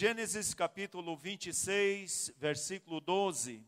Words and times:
Gênesis 0.00 0.54
capítulo 0.54 1.16
26, 1.16 2.32
versículo 2.36 3.00
12. 3.00 3.66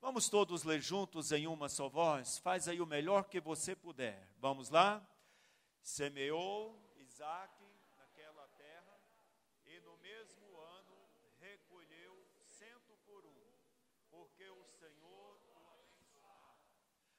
Vamos 0.00 0.28
todos 0.28 0.62
ler 0.62 0.80
juntos 0.80 1.32
em 1.32 1.48
uma 1.48 1.68
só 1.68 1.88
voz? 1.88 2.38
Faz 2.38 2.68
aí 2.68 2.80
o 2.80 2.86
melhor 2.86 3.24
que 3.24 3.40
você 3.40 3.74
puder. 3.74 4.32
Vamos 4.38 4.70
lá? 4.70 5.04
Semeou 5.82 6.80
Isaac 6.96 7.52
naquela 7.96 8.46
terra 8.56 9.00
e 9.66 9.80
no 9.80 9.96
mesmo 9.96 10.56
ano 10.56 10.96
recolheu 11.40 12.24
cento 12.46 12.96
por 13.04 13.26
um, 13.26 13.50
porque 14.12 14.48
o 14.48 14.64
Senhor 14.78 15.40
o 15.56 15.72
abençoava. 15.72 16.56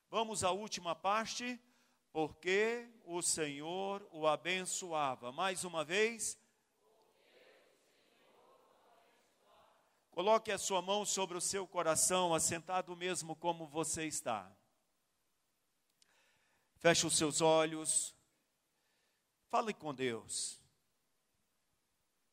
Vamos 0.10 0.46
à 0.46 0.52
última 0.52 0.96
parte, 0.96 1.60
porque 2.14 2.90
o 3.04 3.22
Senhor 3.22 4.08
o 4.14 4.26
abençoava. 4.28 5.34
Mais 5.34 5.66
uma 5.66 5.84
vez. 5.84 6.40
Coloque 10.20 10.52
a 10.52 10.58
sua 10.58 10.82
mão 10.82 11.06
sobre 11.06 11.38
o 11.38 11.42
seu 11.42 11.66
coração, 11.66 12.34
assentado 12.34 12.94
mesmo 12.94 13.38
como 13.38 13.66
você 13.66 14.04
está. 14.06 14.54
Feche 16.76 17.08
os 17.08 17.16
seus 17.16 17.40
olhos. 17.40 18.14
Fale 19.48 19.74
com 19.74 19.96
Deus 19.96 20.62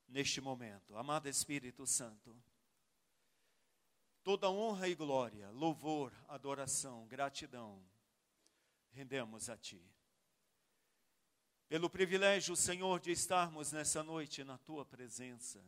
neste 0.08 0.40
momento. 0.40 0.96
Amado 0.96 1.28
Espírito 1.28 1.86
Santo, 1.86 2.36
toda 4.24 4.50
honra 4.50 4.88
e 4.88 4.94
glória, 4.96 5.48
louvor, 5.52 6.12
adoração, 6.26 7.06
gratidão, 7.06 7.80
rendemos 8.90 9.48
a 9.48 9.56
Ti. 9.56 9.80
Pelo 11.68 11.88
privilégio, 11.88 12.56
Senhor, 12.56 12.98
de 12.98 13.12
estarmos 13.12 13.70
nessa 13.70 14.02
noite 14.02 14.42
na 14.42 14.58
Tua 14.58 14.84
presença. 14.84 15.64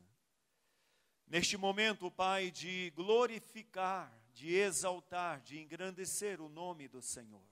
Neste 1.29 1.57
momento, 1.57 2.11
Pai, 2.11 2.51
de 2.51 2.91
glorificar, 2.97 4.12
de 4.33 4.55
exaltar, 4.55 5.41
de 5.43 5.61
engrandecer 5.61 6.41
o 6.41 6.48
nome 6.48 6.89
do 6.89 7.03
Senhor. 7.03 7.45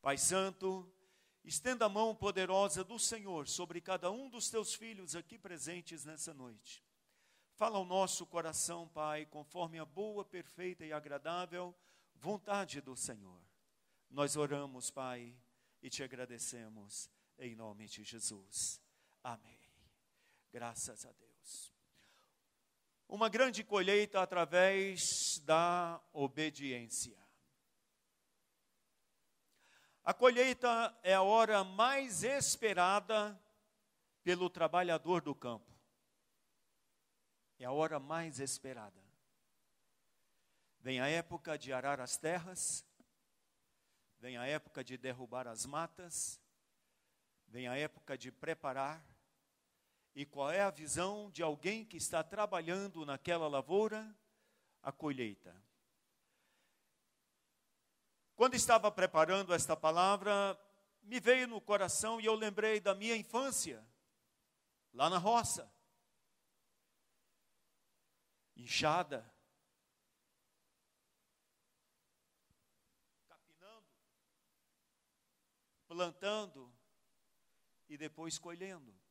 Pai 0.00 0.18
Santo, 0.18 0.90
Estenda 1.46 1.86
a 1.86 1.88
mão 1.88 2.12
poderosa 2.12 2.82
do 2.82 2.98
Senhor 2.98 3.46
sobre 3.46 3.80
cada 3.80 4.10
um 4.10 4.28
dos 4.28 4.50
teus 4.50 4.74
filhos 4.74 5.14
aqui 5.14 5.38
presentes 5.38 6.04
nessa 6.04 6.34
noite. 6.34 6.84
Fala 7.54 7.78
ao 7.78 7.84
nosso 7.84 8.26
coração, 8.26 8.88
Pai, 8.88 9.26
conforme 9.26 9.78
a 9.78 9.84
boa, 9.84 10.24
perfeita 10.24 10.84
e 10.84 10.92
agradável 10.92 11.72
vontade 12.16 12.80
do 12.80 12.96
Senhor. 12.96 13.40
Nós 14.10 14.36
oramos, 14.36 14.90
Pai, 14.90 15.32
e 15.80 15.88
te 15.88 16.02
agradecemos 16.02 17.08
em 17.38 17.54
nome 17.54 17.86
de 17.86 18.02
Jesus. 18.02 18.82
Amém. 19.22 19.60
Graças 20.50 21.06
a 21.06 21.12
Deus. 21.12 21.75
Uma 23.08 23.28
grande 23.28 23.62
colheita 23.62 24.20
através 24.20 25.38
da 25.44 26.00
obediência. 26.12 27.16
A 30.02 30.14
colheita 30.14 30.96
é 31.02 31.14
a 31.14 31.22
hora 31.22 31.64
mais 31.64 32.22
esperada 32.22 33.40
pelo 34.22 34.50
trabalhador 34.50 35.20
do 35.20 35.34
campo. 35.34 35.72
É 37.58 37.64
a 37.64 37.72
hora 37.72 37.98
mais 37.98 38.38
esperada. 38.38 39.00
Vem 40.80 41.00
a 41.00 41.08
época 41.08 41.58
de 41.58 41.72
arar 41.72 42.00
as 42.00 42.16
terras, 42.16 42.86
vem 44.18 44.36
a 44.36 44.46
época 44.46 44.84
de 44.84 44.96
derrubar 44.96 45.48
as 45.48 45.66
matas, 45.66 46.40
vem 47.48 47.66
a 47.66 47.76
época 47.76 48.16
de 48.16 48.30
preparar. 48.30 49.04
E 50.16 50.24
qual 50.24 50.50
é 50.50 50.62
a 50.62 50.70
visão 50.70 51.30
de 51.30 51.42
alguém 51.42 51.84
que 51.84 51.98
está 51.98 52.24
trabalhando 52.24 53.04
naquela 53.04 53.46
lavoura? 53.46 54.16
A 54.82 54.90
colheita. 54.90 55.54
Quando 58.34 58.54
estava 58.54 58.90
preparando 58.90 59.52
esta 59.52 59.76
palavra, 59.76 60.58
me 61.02 61.20
veio 61.20 61.46
no 61.46 61.60
coração 61.60 62.18
e 62.18 62.24
eu 62.24 62.34
lembrei 62.34 62.80
da 62.80 62.94
minha 62.94 63.14
infância, 63.14 63.86
lá 64.94 65.10
na 65.10 65.18
roça. 65.18 65.70
Inchada, 68.56 69.30
capinando, 73.28 73.86
plantando 75.86 76.74
e 77.86 77.98
depois 77.98 78.38
colhendo. 78.38 79.05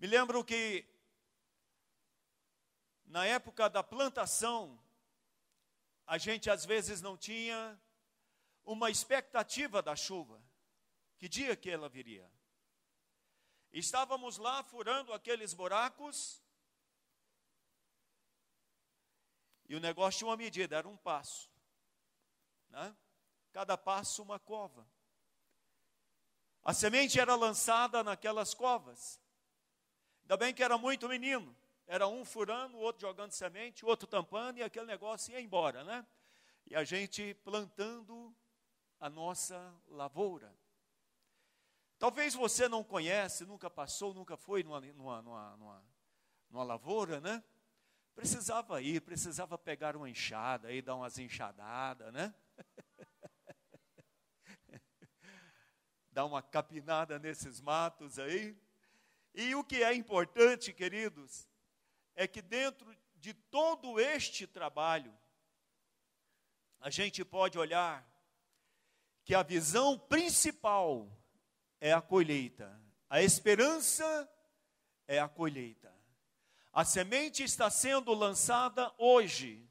Me 0.00 0.06
lembro 0.06 0.42
que 0.42 0.88
na 3.04 3.26
época 3.26 3.68
da 3.68 3.82
plantação, 3.82 4.82
a 6.06 6.16
gente 6.16 6.48
às 6.48 6.64
vezes 6.64 7.02
não 7.02 7.18
tinha 7.18 7.78
uma 8.64 8.90
expectativa 8.90 9.82
da 9.82 9.94
chuva. 9.94 10.42
Que 11.18 11.28
dia 11.28 11.54
que 11.54 11.68
ela 11.68 11.86
viria? 11.86 12.32
Estávamos 13.70 14.38
lá 14.38 14.62
furando 14.62 15.12
aqueles 15.12 15.52
buracos 15.52 16.42
e 19.68 19.74
o 19.76 19.80
negócio 19.80 20.20
tinha 20.20 20.28
uma 20.30 20.36
medida, 20.36 20.76
era 20.76 20.88
um 20.88 20.96
passo. 20.96 21.50
Né? 22.70 22.96
Cada 23.52 23.76
passo 23.76 24.22
uma 24.22 24.38
cova. 24.38 24.90
A 26.62 26.72
semente 26.72 27.20
era 27.20 27.34
lançada 27.34 28.02
naquelas 28.02 28.54
covas. 28.54 29.19
Ainda 30.30 30.36
bem 30.36 30.54
que 30.54 30.62
era 30.62 30.78
muito 30.78 31.08
menino. 31.08 31.56
Era 31.88 32.06
um 32.06 32.24
furando, 32.24 32.76
o 32.76 32.80
outro 32.80 33.00
jogando 33.00 33.32
semente, 33.32 33.84
o 33.84 33.88
outro 33.88 34.06
tampando, 34.06 34.58
e 34.58 34.62
aquele 34.62 34.86
negócio 34.86 35.32
ia 35.32 35.40
embora, 35.40 35.82
né? 35.82 36.06
E 36.68 36.76
a 36.76 36.84
gente 36.84 37.34
plantando 37.42 38.32
a 39.00 39.10
nossa 39.10 39.74
lavoura. 39.88 40.56
Talvez 41.98 42.32
você 42.32 42.68
não 42.68 42.84
conhece, 42.84 43.44
nunca 43.44 43.68
passou, 43.68 44.14
nunca 44.14 44.36
foi 44.36 44.62
numa, 44.62 44.80
numa, 44.80 45.20
numa, 45.20 45.56
numa, 45.56 45.84
numa 46.48 46.62
lavoura, 46.62 47.20
né? 47.20 47.42
Precisava 48.14 48.80
ir, 48.80 49.00
precisava 49.00 49.58
pegar 49.58 49.96
uma 49.96 50.08
enxada 50.08 50.72
e 50.72 50.80
dar 50.80 50.94
umas 50.94 51.18
enxadadas, 51.18 52.12
né? 52.12 52.32
dar 56.12 56.24
uma 56.24 56.40
capinada 56.40 57.18
nesses 57.18 57.60
matos 57.60 58.16
aí. 58.16 58.56
E 59.34 59.54
o 59.54 59.62
que 59.62 59.82
é 59.82 59.94
importante, 59.94 60.72
queridos, 60.72 61.48
é 62.14 62.26
que 62.26 62.42
dentro 62.42 62.94
de 63.16 63.32
todo 63.34 64.00
este 64.00 64.46
trabalho, 64.46 65.16
a 66.80 66.90
gente 66.90 67.24
pode 67.24 67.58
olhar 67.58 68.06
que 69.24 69.34
a 69.34 69.42
visão 69.42 69.98
principal 69.98 71.10
é 71.80 71.92
a 71.92 72.00
colheita, 72.00 72.80
a 73.08 73.22
esperança 73.22 74.28
é 75.06 75.18
a 75.18 75.28
colheita. 75.28 75.94
A 76.72 76.84
semente 76.84 77.42
está 77.42 77.68
sendo 77.68 78.14
lançada 78.14 78.92
hoje. 78.96 79.68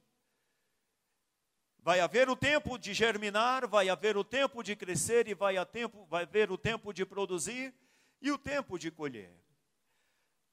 Vai 1.79 2.01
haver 2.01 2.29
o 2.29 2.35
tempo 2.35 2.77
de 2.77 2.93
germinar, 2.93 3.65
vai 3.67 3.89
haver 3.89 4.17
o 4.17 4.23
tempo 4.23 4.61
de 4.61 4.75
crescer 4.75 5.27
e 5.27 5.33
vai, 5.33 5.63
tempo, 5.65 6.05
vai 6.05 6.23
haver 6.23 6.51
o 6.51 6.57
tempo 6.57 6.93
de 6.93 7.05
produzir 7.05 7.73
e 8.21 8.31
o 8.31 8.37
tempo 8.37 8.77
de 8.77 8.91
colher. 8.91 9.33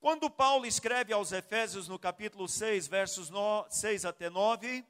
Quando 0.00 0.30
Paulo 0.30 0.66
escreve 0.66 1.12
aos 1.12 1.32
Efésios 1.32 1.88
no 1.88 1.98
capítulo 1.98 2.48
6, 2.48 2.86
versos 2.86 3.30
6 3.70 4.04
até 4.04 4.30
9, 4.30 4.84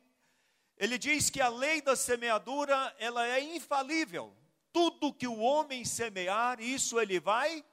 ele 0.76 0.98
diz 0.98 1.30
que 1.30 1.40
a 1.40 1.48
lei 1.48 1.80
da 1.80 1.96
semeadura, 1.96 2.94
ela 2.98 3.26
é 3.26 3.40
infalível. 3.40 4.36
Tudo 4.72 5.14
que 5.14 5.26
o 5.26 5.38
homem 5.38 5.84
semear, 5.84 6.60
isso 6.60 7.00
ele 7.00 7.18
vai 7.18 7.64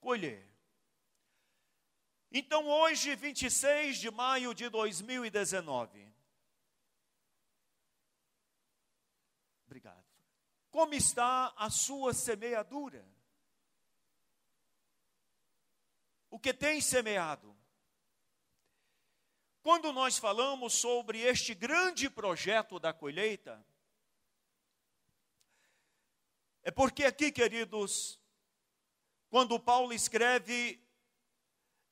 colher. 0.00 0.44
Então, 2.32 2.66
hoje, 2.66 3.14
26 3.14 3.98
de 3.98 4.10
maio 4.10 4.52
de 4.52 4.68
2019. 4.68 6.12
Obrigado. 9.66 10.04
Como 10.70 10.94
está 10.94 11.54
a 11.56 11.70
sua 11.70 12.12
semeadura? 12.12 13.06
O 16.30 16.38
que 16.38 16.52
tem 16.52 16.80
semeado. 16.80 17.56
Quando 19.62 19.92
nós 19.92 20.18
falamos 20.18 20.74
sobre 20.74 21.20
este 21.20 21.54
grande 21.54 22.08
projeto 22.08 22.78
da 22.78 22.92
colheita, 22.92 23.64
é 26.62 26.70
porque 26.70 27.04
aqui, 27.04 27.32
queridos, 27.32 28.18
quando 29.28 29.58
Paulo 29.58 29.92
escreve, 29.92 30.82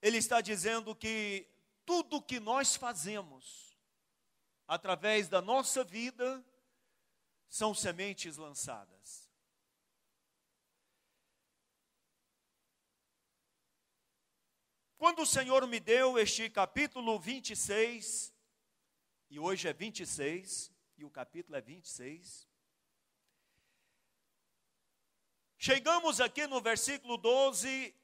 ele 0.00 0.19
está 0.19 0.41
dizendo 0.41 0.94
que 0.94 1.49
tudo 1.85 2.23
que 2.23 2.41
nós 2.41 2.77
fazemos 2.77 3.77
através 4.67 5.29
da 5.29 5.41
nossa 5.41 5.85
vida 5.85 6.44
são 7.49 7.75
sementes 7.75 8.37
lançadas. 8.37 9.25
Quando 14.98 15.22
o 15.22 15.26
Senhor 15.26 15.66
me 15.66 15.78
deu 15.78 16.19
este 16.19 16.48
capítulo 16.48 17.19
26, 17.19 18.32
e 19.28 19.38
hoje 19.38 19.69
é 19.69 19.72
26, 19.75 20.72
e 20.96 21.04
o 21.04 21.10
capítulo 21.10 21.54
é 21.54 21.60
26, 21.60 22.48
chegamos 25.58 26.19
aqui 26.19 26.46
no 26.46 26.62
versículo 26.62 27.19
12, 27.19 27.94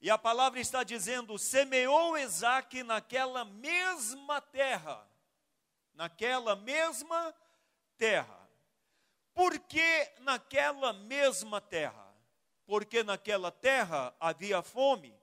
e 0.00 0.10
a 0.10 0.18
palavra 0.18 0.58
está 0.58 0.82
dizendo: 0.82 1.38
semeou 1.38 2.18
Isaac 2.18 2.82
naquela 2.82 3.44
mesma 3.44 4.40
terra, 4.40 5.08
naquela 5.94 6.56
mesma 6.56 7.32
terra. 7.96 8.50
Por 9.32 9.56
que 9.60 10.12
naquela 10.22 10.92
mesma 10.92 11.60
terra? 11.60 12.12
Porque 12.66 13.04
naquela 13.04 13.52
terra 13.52 14.12
havia 14.18 14.60
fome. 14.60 15.19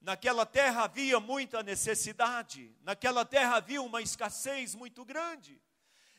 Naquela 0.00 0.46
terra 0.46 0.84
havia 0.84 1.18
muita 1.18 1.62
necessidade, 1.62 2.76
naquela 2.82 3.24
terra 3.24 3.56
havia 3.56 3.82
uma 3.82 4.00
escassez 4.00 4.74
muito 4.74 5.04
grande. 5.04 5.60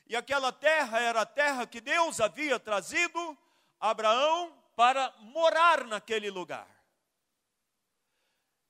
E 0.08 0.16
aquela 0.16 0.52
terra 0.52 1.00
era 1.00 1.22
a 1.22 1.26
terra 1.26 1.68
que 1.68 1.82
Deus 1.82 2.20
havia 2.20 2.60
trazido 2.60 3.38
Abraão 3.80 4.52
para 4.76 5.14
morar 5.20 5.86
naquele 5.86 6.30
lugar. 6.30 6.68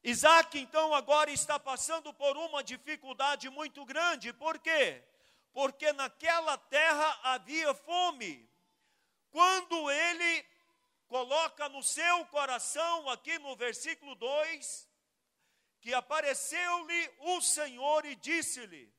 Isaac, 0.04 0.57
então, 0.57 0.94
agora 0.94 1.30
está 1.31 1.59
passando 1.59 2.13
por 2.13 2.38
uma 2.38 2.63
dificuldade 2.63 3.50
muito 3.50 3.83
grande, 3.86 4.31
por 4.31 4.57
quê? 4.57 5.04
Porque 5.51 5.92
naquela 5.92 6.57
terra 6.57 7.19
havia 7.24 7.74
fome. 7.74 8.50
Quando 9.30 9.92
ele 9.92 10.45
coloca 11.07 11.68
no 11.69 11.83
seu 11.83 12.25
coração, 12.27 13.09
aqui 13.09 13.38
no 13.39 13.56
versículo 13.56 14.15
2, 14.15 14.87
que 15.80 15.94
apareceu-lhe 15.94 17.12
o 17.20 17.42
Senhor 17.42 18.06
e 18.06 18.16
disse-lhe: 18.16 18.94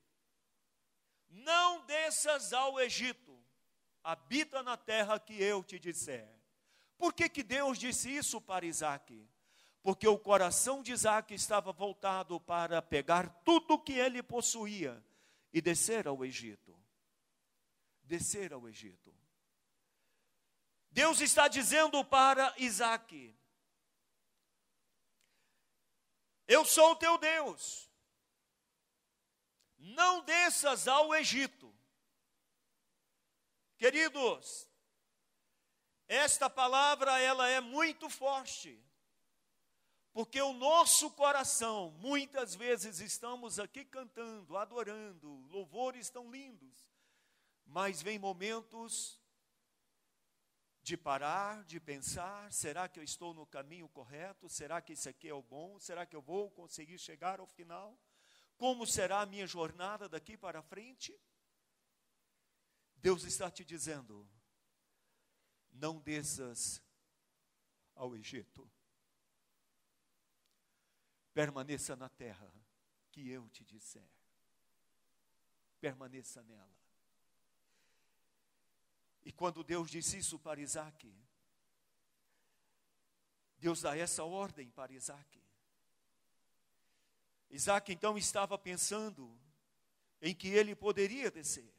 Não 1.29 1.85
desças 1.87 2.53
ao 2.53 2.81
Egito, 2.81 3.39
habita 4.03 4.63
na 4.63 4.77
terra 4.77 5.19
que 5.19 5.43
eu 5.43 5.63
te 5.63 5.79
disser. 5.79 6.29
Por 6.97 7.13
que, 7.13 7.29
que 7.29 7.43
Deus 7.43 7.79
disse 7.79 8.15
isso 8.15 8.41
para 8.41 8.67
Isaac? 8.67 9.29
Porque 9.83 10.07
o 10.09 10.19
coração 10.19 10.83
de 10.83 10.93
Isaac 10.93 11.33
estava 11.33 11.73
voltado 11.73 12.41
para 12.41 12.83
pegar 12.83 13.29
tudo 13.45 13.75
o 13.75 13.79
que 13.79 13.93
ele 13.93 14.23
possuía 14.23 15.03
e 15.53 15.61
descer 15.61 16.09
ao 16.09 16.25
Egito. 16.25 16.77
Descer 18.03 18.53
ao 18.53 18.69
Egito. 18.69 19.15
Deus 20.91 21.21
está 21.21 21.47
dizendo 21.47 22.05
para 22.05 22.53
Isaac: 22.59 23.38
Eu 26.49 26.65
sou 26.65 26.93
o 26.93 26.97
teu 26.97 27.19
Deus. 27.19 27.89
Não 29.77 30.25
desças 30.25 30.89
ao 30.89 31.15
Egito. 31.15 31.73
Queridos, 33.77 34.67
esta 36.09 36.49
palavra 36.49 37.21
ela 37.21 37.47
é 37.49 37.61
muito 37.61 38.09
forte. 38.09 38.83
Porque 40.11 40.41
o 40.41 40.55
nosso 40.55 41.11
coração, 41.11 41.91
muitas 41.99 42.55
vezes 42.55 42.99
estamos 42.99 43.61
aqui 43.61 43.85
cantando, 43.85 44.56
adorando, 44.56 45.47
louvores 45.51 46.09
tão 46.09 46.31
lindos, 46.31 46.89
mas 47.65 48.03
vem 48.03 48.19
momentos 48.19 49.18
de 50.88 50.96
parar, 50.96 51.62
de 51.64 51.79
pensar: 51.79 52.50
será 52.50 52.88
que 52.88 52.99
eu 52.99 53.05
estou 53.05 53.35
no 53.35 53.46
caminho 53.46 53.87
correto? 53.90 54.49
Será 54.49 54.81
que 54.81 54.94
isso 54.94 55.06
aqui 55.08 55.29
é 55.29 55.35
o 55.35 55.43
bom? 55.43 55.79
Será 55.79 56.06
que 56.06 56.17
eu 56.17 56.23
vou 56.23 56.50
conseguir 56.50 56.99
chegar 56.99 57.40
ao 57.40 57.46
final? 57.46 57.99
Como 58.56 58.87
será 58.87 59.20
a 59.20 59.26
minha 59.26 59.46
jornada 59.46 60.08
daqui 60.08 60.37
para 60.37 60.62
frente? 60.62 61.14
Deus 62.96 63.23
está 63.25 63.50
te 63.50 63.67
dizendo: 63.67 64.26
não 65.70 66.00
desças 66.00 66.82
ao 67.94 68.17
Egito. 68.17 68.69
Permaneça 71.34 71.94
na 71.94 72.08
terra 72.08 72.50
que 73.12 73.29
eu 73.29 73.46
te 73.50 73.62
disser. 73.62 74.11
Permaneça 75.81 76.43
nela. 76.43 76.88
E 79.29 79.33
quando 79.33 79.63
Deus 79.63 79.91
disse 79.91 80.17
isso 80.17 80.39
para 80.39 80.59
Isaac, 80.59 81.15
Deus 83.59 83.83
dá 83.83 83.95
essa 83.95 84.25
ordem 84.25 84.71
para 84.71 84.91
Isaac. 84.91 85.39
Isaac 87.51 87.93
então 87.93 88.17
estava 88.17 88.57
pensando 88.57 89.39
em 90.23 90.35
que 90.35 90.49
ele 90.49 90.75
poderia 90.75 91.31
descer. 91.31 91.71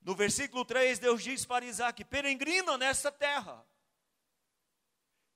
No 0.00 0.16
versículo 0.16 0.64
3, 0.64 0.98
Deus 0.98 1.22
diz 1.22 1.44
para 1.44 1.64
Isaac: 1.64 2.04
peregrina 2.06 2.76
nesta 2.76 3.12
terra, 3.12 3.64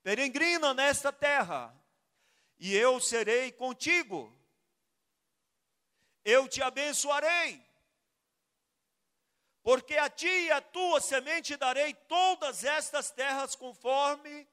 peregrina 0.03 0.75
nesta 0.75 1.13
terra, 1.13 1.73
e 2.59 2.75
eu 2.75 2.99
serei 2.99 3.53
contigo, 3.53 4.37
eu 6.25 6.49
te 6.49 6.61
abençoarei 6.61 7.65
porque 9.65 9.97
a 9.97 10.11
ti 10.11 10.27
e 10.27 10.53
a 10.53 10.61
tua 10.61 11.01
semente 11.01 11.57
darei 11.57 11.95
todas 11.95 12.65
estas 12.65 13.11
terras 13.11 13.57
conforme 13.57 14.47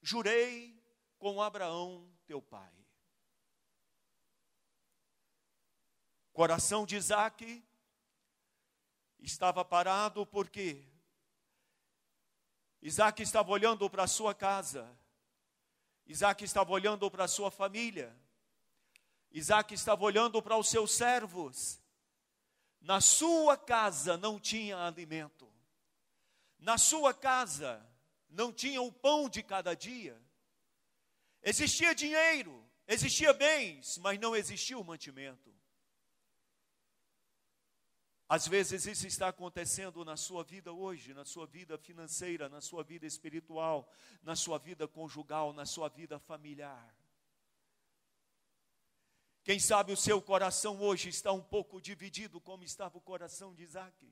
jurei 0.00 0.80
com 1.18 1.42
Abraão 1.42 2.08
teu 2.24 2.40
pai. 2.40 2.72
Coração 6.32 6.86
de 6.86 6.94
Isaac 6.94 7.64
estava 9.18 9.64
parado 9.64 10.24
porque 10.24 10.86
Isaac 12.80 13.24
estava 13.24 13.50
olhando 13.50 13.90
para 13.90 14.04
a 14.04 14.08
sua 14.08 14.32
casa, 14.36 14.88
Isaac 16.06 16.44
estava 16.44 16.70
olhando 16.70 17.10
para 17.10 17.24
a 17.24 17.28
sua 17.28 17.50
família, 17.50 18.16
Isaac 19.32 19.74
estava 19.74 20.04
olhando 20.04 20.40
para 20.40 20.56
os 20.56 20.68
seus 20.68 20.92
servos, 20.92 21.82
na 22.84 23.00
sua 23.00 23.56
casa 23.56 24.18
não 24.18 24.38
tinha 24.38 24.76
alimento, 24.76 25.50
na 26.58 26.76
sua 26.76 27.14
casa 27.14 27.82
não 28.28 28.52
tinha 28.52 28.82
o 28.82 28.92
pão 28.92 29.26
de 29.26 29.42
cada 29.42 29.74
dia, 29.74 30.20
existia 31.42 31.94
dinheiro, 31.94 32.62
existia 32.86 33.32
bens, 33.32 33.96
mas 33.96 34.20
não 34.20 34.36
existia 34.36 34.78
o 34.78 34.84
mantimento. 34.84 35.50
Às 38.28 38.46
vezes 38.46 38.84
isso 38.84 39.06
está 39.06 39.28
acontecendo 39.28 40.04
na 40.04 40.16
sua 40.18 40.44
vida 40.44 40.70
hoje, 40.70 41.14
na 41.14 41.24
sua 41.24 41.46
vida 41.46 41.78
financeira, 41.78 42.50
na 42.50 42.60
sua 42.60 42.84
vida 42.84 43.06
espiritual, 43.06 43.90
na 44.22 44.36
sua 44.36 44.58
vida 44.58 44.86
conjugal, 44.86 45.54
na 45.54 45.64
sua 45.64 45.88
vida 45.88 46.18
familiar. 46.18 46.94
Quem 49.44 49.60
sabe 49.60 49.92
o 49.92 49.96
seu 49.96 50.22
coração 50.22 50.80
hoje 50.80 51.10
está 51.10 51.30
um 51.30 51.42
pouco 51.42 51.78
dividido, 51.78 52.40
como 52.40 52.64
estava 52.64 52.96
o 52.96 53.00
coração 53.00 53.54
de 53.54 53.62
Isaac. 53.62 54.10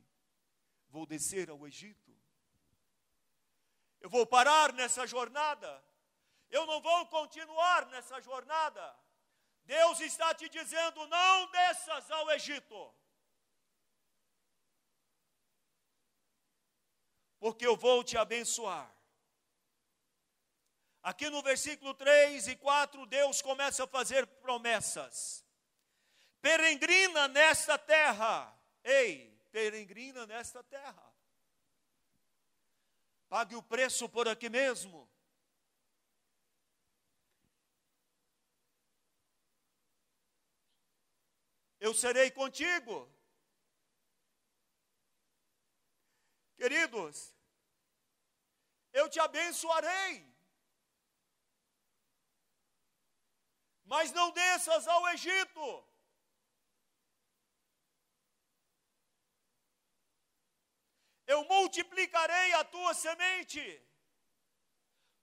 Vou 0.90 1.06
descer 1.06 1.48
ao 1.48 1.66
Egito. 1.66 2.14
Eu 3.98 4.10
vou 4.10 4.26
parar 4.26 4.74
nessa 4.74 5.06
jornada. 5.06 5.82
Eu 6.50 6.66
não 6.66 6.82
vou 6.82 7.06
continuar 7.06 7.86
nessa 7.86 8.20
jornada. 8.20 8.94
Deus 9.64 10.00
está 10.00 10.34
te 10.34 10.50
dizendo: 10.50 11.06
não 11.06 11.50
desças 11.50 12.10
ao 12.10 12.30
Egito. 12.32 12.94
Porque 17.38 17.66
eu 17.66 17.74
vou 17.74 18.04
te 18.04 18.18
abençoar. 18.18 18.94
Aqui 21.02 21.28
no 21.28 21.42
versículo 21.42 21.94
3 21.94 22.46
e 22.46 22.56
4, 22.56 23.04
Deus 23.06 23.42
começa 23.42 23.82
a 23.82 23.88
fazer 23.88 24.24
promessas. 24.24 25.44
Peregrina 26.40 27.26
nesta 27.26 27.76
terra. 27.76 28.56
Ei, 28.84 29.36
peregrina 29.50 30.26
nesta 30.26 30.62
terra. 30.62 31.12
Pague 33.28 33.56
o 33.56 33.62
preço 33.62 34.08
por 34.08 34.28
aqui 34.28 34.48
mesmo. 34.48 35.10
Eu 41.80 41.92
serei 41.92 42.30
contigo. 42.30 43.12
Queridos, 46.56 47.34
eu 48.92 49.08
te 49.08 49.18
abençoarei. 49.18 50.31
Mas 53.92 54.10
não 54.10 54.30
desças 54.30 54.88
ao 54.88 55.06
Egito. 55.08 55.86
Eu 61.26 61.44
multiplicarei 61.44 62.54
a 62.54 62.64
tua 62.64 62.94
semente, 62.94 63.62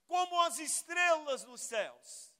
como 0.05 0.39
as 0.41 0.59
estrelas 0.59 1.43
nos 1.45 1.61
céus. 1.61 2.31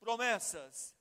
Promessas. 0.00 0.94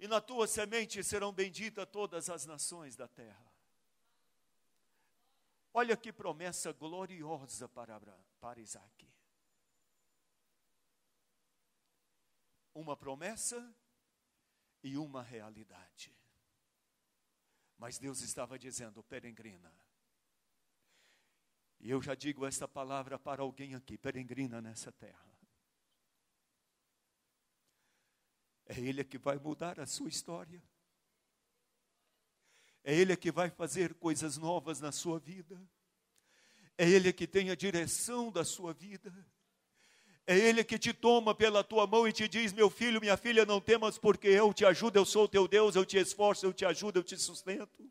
E 0.00 0.08
na 0.08 0.20
tua 0.20 0.48
semente 0.48 1.04
serão 1.04 1.32
benditas 1.32 1.88
todas 1.92 2.28
as 2.28 2.44
nações 2.44 2.96
da 2.96 3.06
terra. 3.06 3.51
Olha 5.74 5.96
que 5.96 6.12
promessa 6.12 6.72
gloriosa 6.72 7.68
para, 7.68 7.98
para 8.40 8.60
Isaac. 8.60 9.10
Uma 12.74 12.96
promessa 12.96 13.74
e 14.82 14.98
uma 14.98 15.22
realidade. 15.22 16.14
Mas 17.78 17.98
Deus 17.98 18.20
estava 18.20 18.58
dizendo, 18.58 19.02
peregrina. 19.02 19.74
E 21.80 21.90
eu 21.90 22.00
já 22.00 22.14
digo 22.14 22.46
esta 22.46 22.68
palavra 22.68 23.18
para 23.18 23.42
alguém 23.42 23.74
aqui, 23.74 23.98
peregrina 23.98 24.60
nessa 24.60 24.92
terra. 24.92 25.32
É 28.66 28.78
Ele 28.78 29.02
que 29.04 29.18
vai 29.18 29.36
mudar 29.38 29.80
a 29.80 29.86
sua 29.86 30.08
história. 30.08 30.62
É 32.84 32.94
Ele 32.94 33.16
que 33.16 33.30
vai 33.30 33.50
fazer 33.50 33.94
coisas 33.94 34.36
novas 34.36 34.80
na 34.80 34.90
sua 34.90 35.18
vida. 35.18 35.60
É 36.76 36.88
Ele 36.88 37.12
que 37.12 37.26
tem 37.26 37.50
a 37.50 37.54
direção 37.54 38.30
da 38.30 38.44
sua 38.44 38.72
vida. 38.72 39.12
É 40.26 40.36
Ele 40.36 40.64
que 40.64 40.78
te 40.78 40.92
toma 40.92 41.34
pela 41.34 41.62
tua 41.62 41.86
mão 41.86 42.06
e 42.06 42.12
te 42.12 42.26
diz: 42.26 42.52
Meu 42.52 42.70
filho, 42.70 43.00
minha 43.00 43.16
filha, 43.16 43.44
não 43.44 43.60
temas, 43.60 43.98
porque 43.98 44.28
eu 44.28 44.52
te 44.52 44.64
ajudo, 44.64 44.96
eu 44.96 45.04
sou 45.04 45.24
o 45.24 45.28
teu 45.28 45.46
Deus, 45.46 45.76
eu 45.76 45.84
te 45.84 45.96
esforço, 45.96 46.46
eu 46.46 46.52
te 46.52 46.64
ajudo, 46.64 46.98
eu 46.98 47.02
te 47.02 47.16
sustento. 47.16 47.90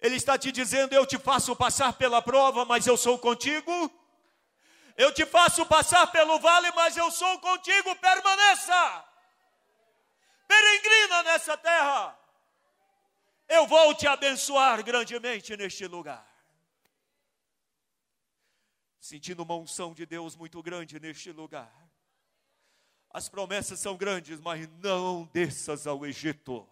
Ele 0.00 0.16
está 0.16 0.38
te 0.38 0.52
dizendo: 0.52 0.94
Eu 0.94 1.06
te 1.06 1.18
faço 1.18 1.54
passar 1.56 1.92
pela 1.94 2.20
prova, 2.22 2.64
mas 2.64 2.86
eu 2.86 2.96
sou 2.96 3.18
contigo. 3.18 3.90
Eu 4.96 5.12
te 5.12 5.26
faço 5.26 5.66
passar 5.66 6.06
pelo 6.08 6.38
vale, 6.38 6.70
mas 6.72 6.96
eu 6.96 7.10
sou 7.10 7.38
contigo. 7.40 7.96
Permaneça, 7.96 9.04
peregrina 10.46 11.22
nessa 11.24 11.56
terra. 11.56 12.18
Eu 13.54 13.66
vou 13.66 13.94
te 13.94 14.06
abençoar 14.06 14.82
grandemente 14.82 15.56
neste 15.56 15.86
lugar 15.86 16.34
sentindo 19.04 19.42
uma 19.42 19.54
unção 19.54 19.92
de 19.92 20.06
Deus 20.06 20.34
muito 20.34 20.62
grande 20.62 20.98
neste 20.98 21.30
lugar. 21.30 21.70
As 23.10 23.28
promessas 23.28 23.78
são 23.78 23.98
grandes, 23.98 24.40
mas 24.40 24.66
não 24.78 25.26
desças 25.26 25.86
ao 25.86 26.06
Egito. 26.06 26.66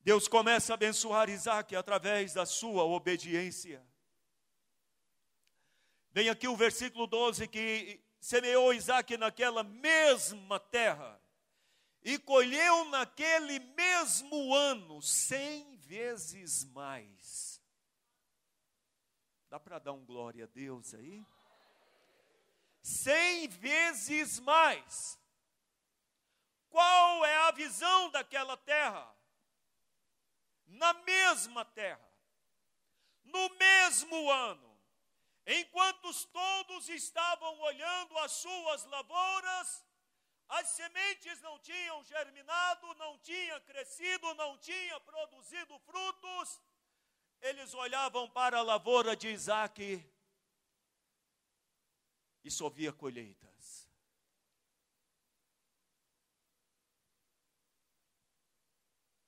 Deus 0.00 0.26
começa 0.26 0.72
a 0.72 0.74
abençoar 0.74 1.28
Isaac 1.28 1.76
através 1.76 2.32
da 2.32 2.46
sua 2.46 2.84
obediência. 2.84 3.86
Vem 6.10 6.30
aqui 6.30 6.48
o 6.48 6.56
versículo 6.56 7.06
12 7.06 7.46
que 7.46 8.00
semeou 8.18 8.72
Isaac 8.72 9.14
naquela 9.18 9.62
mesma 9.62 10.58
terra 10.58 11.20
e 12.06 12.20
colheu 12.20 12.84
naquele 12.84 13.58
mesmo 13.58 14.54
ano 14.54 15.02
cem 15.02 15.76
vezes 15.78 16.64
mais. 16.66 17.60
Dá 19.50 19.58
para 19.58 19.80
dar 19.80 19.92
um 19.92 20.04
glória 20.04 20.44
a 20.44 20.46
Deus 20.46 20.94
aí? 20.94 21.26
Cem 22.80 23.48
vezes 23.48 24.38
mais. 24.38 25.18
Qual 26.70 27.24
é 27.24 27.48
a 27.48 27.50
visão 27.50 28.08
daquela 28.12 28.56
terra? 28.56 29.12
Na 30.64 30.92
mesma 30.92 31.64
terra, 31.64 32.08
no 33.24 33.48
mesmo 33.56 34.30
ano, 34.30 34.80
enquanto 35.44 36.12
todos 36.26 36.88
estavam 36.88 37.58
olhando 37.62 38.16
as 38.18 38.30
suas 38.30 38.84
lavouras, 38.84 39.85
as 40.48 40.68
sementes 40.68 41.40
não 41.40 41.58
tinham 41.58 42.04
germinado, 42.04 42.94
não 42.94 43.18
tinham 43.18 43.60
crescido, 43.62 44.34
não 44.34 44.56
tinham 44.58 45.00
produzido 45.00 45.78
frutos, 45.80 46.60
eles 47.40 47.74
olhavam 47.74 48.28
para 48.30 48.58
a 48.58 48.62
lavoura 48.62 49.16
de 49.16 49.28
Isaac 49.28 50.04
e 52.44 52.50
só 52.50 52.68
via 52.68 52.92
colheitas. 52.92 53.88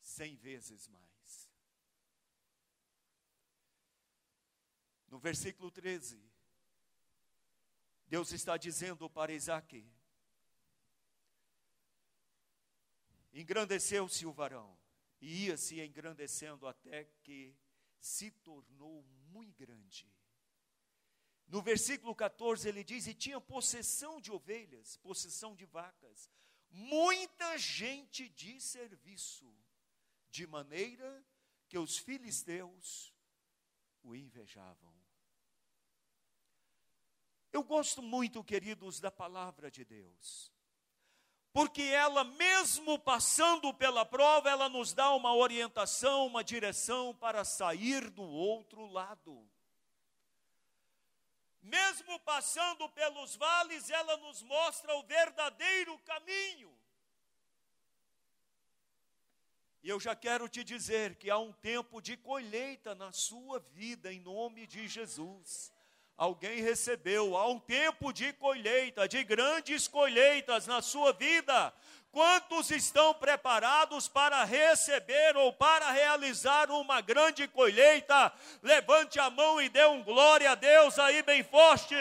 Cem 0.01 0.37
vezes 0.37 0.89
mais. 0.89 1.51
No 5.09 5.19
versículo 5.19 5.71
13, 5.71 6.21
Deus 8.07 8.33
está 8.33 8.57
dizendo 8.57 9.09
para 9.09 9.33
Isaac: 9.33 9.85
engrandeceu-se 13.32 14.26
o 14.26 14.32
varão, 14.32 14.78
e 15.20 15.47
ia 15.47 15.56
se 15.56 15.80
engrandecendo 15.80 16.66
até 16.66 17.04
que 17.23 17.56
se 18.00 18.30
tornou 18.30 19.02
muito 19.30 19.58
grande. 19.58 20.11
No 21.47 21.62
versículo 21.62 22.14
14 22.14 22.68
ele 22.68 22.85
diz: 22.85 23.06
E 23.06 23.14
tinha 23.14 23.40
possessão 23.40 24.20
de 24.20 24.30
ovelhas, 24.30 24.97
possessão 24.99 25.54
de 25.54 25.64
vacas, 25.64 26.30
muita 26.70 27.56
gente 27.58 28.28
de 28.28 28.61
serviço, 28.61 29.52
de 30.30 30.47
maneira 30.47 31.25
que 31.66 31.78
os 31.78 31.99
filisteus 31.99 33.14
o 34.02 34.14
invejavam. 34.14 34.94
Eu 37.50 37.64
gosto 37.64 38.02
muito, 38.02 38.44
queridos, 38.44 39.00
da 39.00 39.11
palavra 39.11 39.70
de 39.70 39.85
Deus 39.85 40.52
porque 41.52 41.83
ela, 41.83 42.25
mesmo 42.25 42.99
passando 42.99 43.73
pela 43.75 44.05
prova, 44.05 44.49
ela 44.50 44.69
nos 44.69 44.93
dá 44.93 45.11
uma 45.12 45.35
orientação, 45.35 46.26
uma 46.26 46.45
direção 46.45 47.14
para 47.14 47.45
sair 47.45 48.11
do 48.11 48.23
outro 48.23 48.87
lado. 48.87 49.49
Mesmo 51.62 52.19
passando 52.21 52.88
pelos 52.90 53.37
vales, 53.37 53.90
ela 53.90 54.17
nos 54.19 54.43
mostra 54.43 54.95
o 54.97 55.02
verdadeiro 55.02 55.99
caminho. 56.00 56.76
E 59.83 59.88
eu 59.88 59.99
já 59.99 60.14
quero 60.14 60.49
te 60.49 60.62
dizer 60.62 61.17
que 61.17 61.31
há 61.31 61.38
um 61.38 61.52
tempo 61.52 62.00
de 62.00 62.17
colheita 62.17 62.95
na 62.95 63.12
sua 63.12 63.59
vida, 63.59 64.12
em 64.12 64.21
nome 64.21 64.67
de 64.67 64.87
Jesus 64.87 65.73
alguém 66.19 66.61
recebeu. 66.61 67.37
Há 67.37 67.47
um 67.49 67.61
tempo 67.61 68.13
de 68.13 68.33
colheita, 68.33 69.09
de 69.09 69.23
grandes 69.23 69.87
colheitas 69.87 70.67
na 70.67 70.83
sua 70.83 71.13
vida. 71.13 71.73
Quantos 72.11 72.71
estão 72.73 73.15
preparados 73.15 74.09
para 74.09 74.43
receber 74.43 75.37
ou 75.37 75.53
para 75.53 75.93
realizar 75.93 76.71
uma 76.71 77.01
grande 77.01 77.47
colheita? 77.47 78.33
Levante 78.61 79.21
a 79.21 79.31
mão 79.31 79.63
e 79.63 79.69
dê 79.69 79.85
um 79.85 80.03
glória 80.03 80.51
a 80.51 80.55
Deus 80.57 80.99
aí 80.99 81.23
bem 81.23 81.45
forte. 81.45 81.95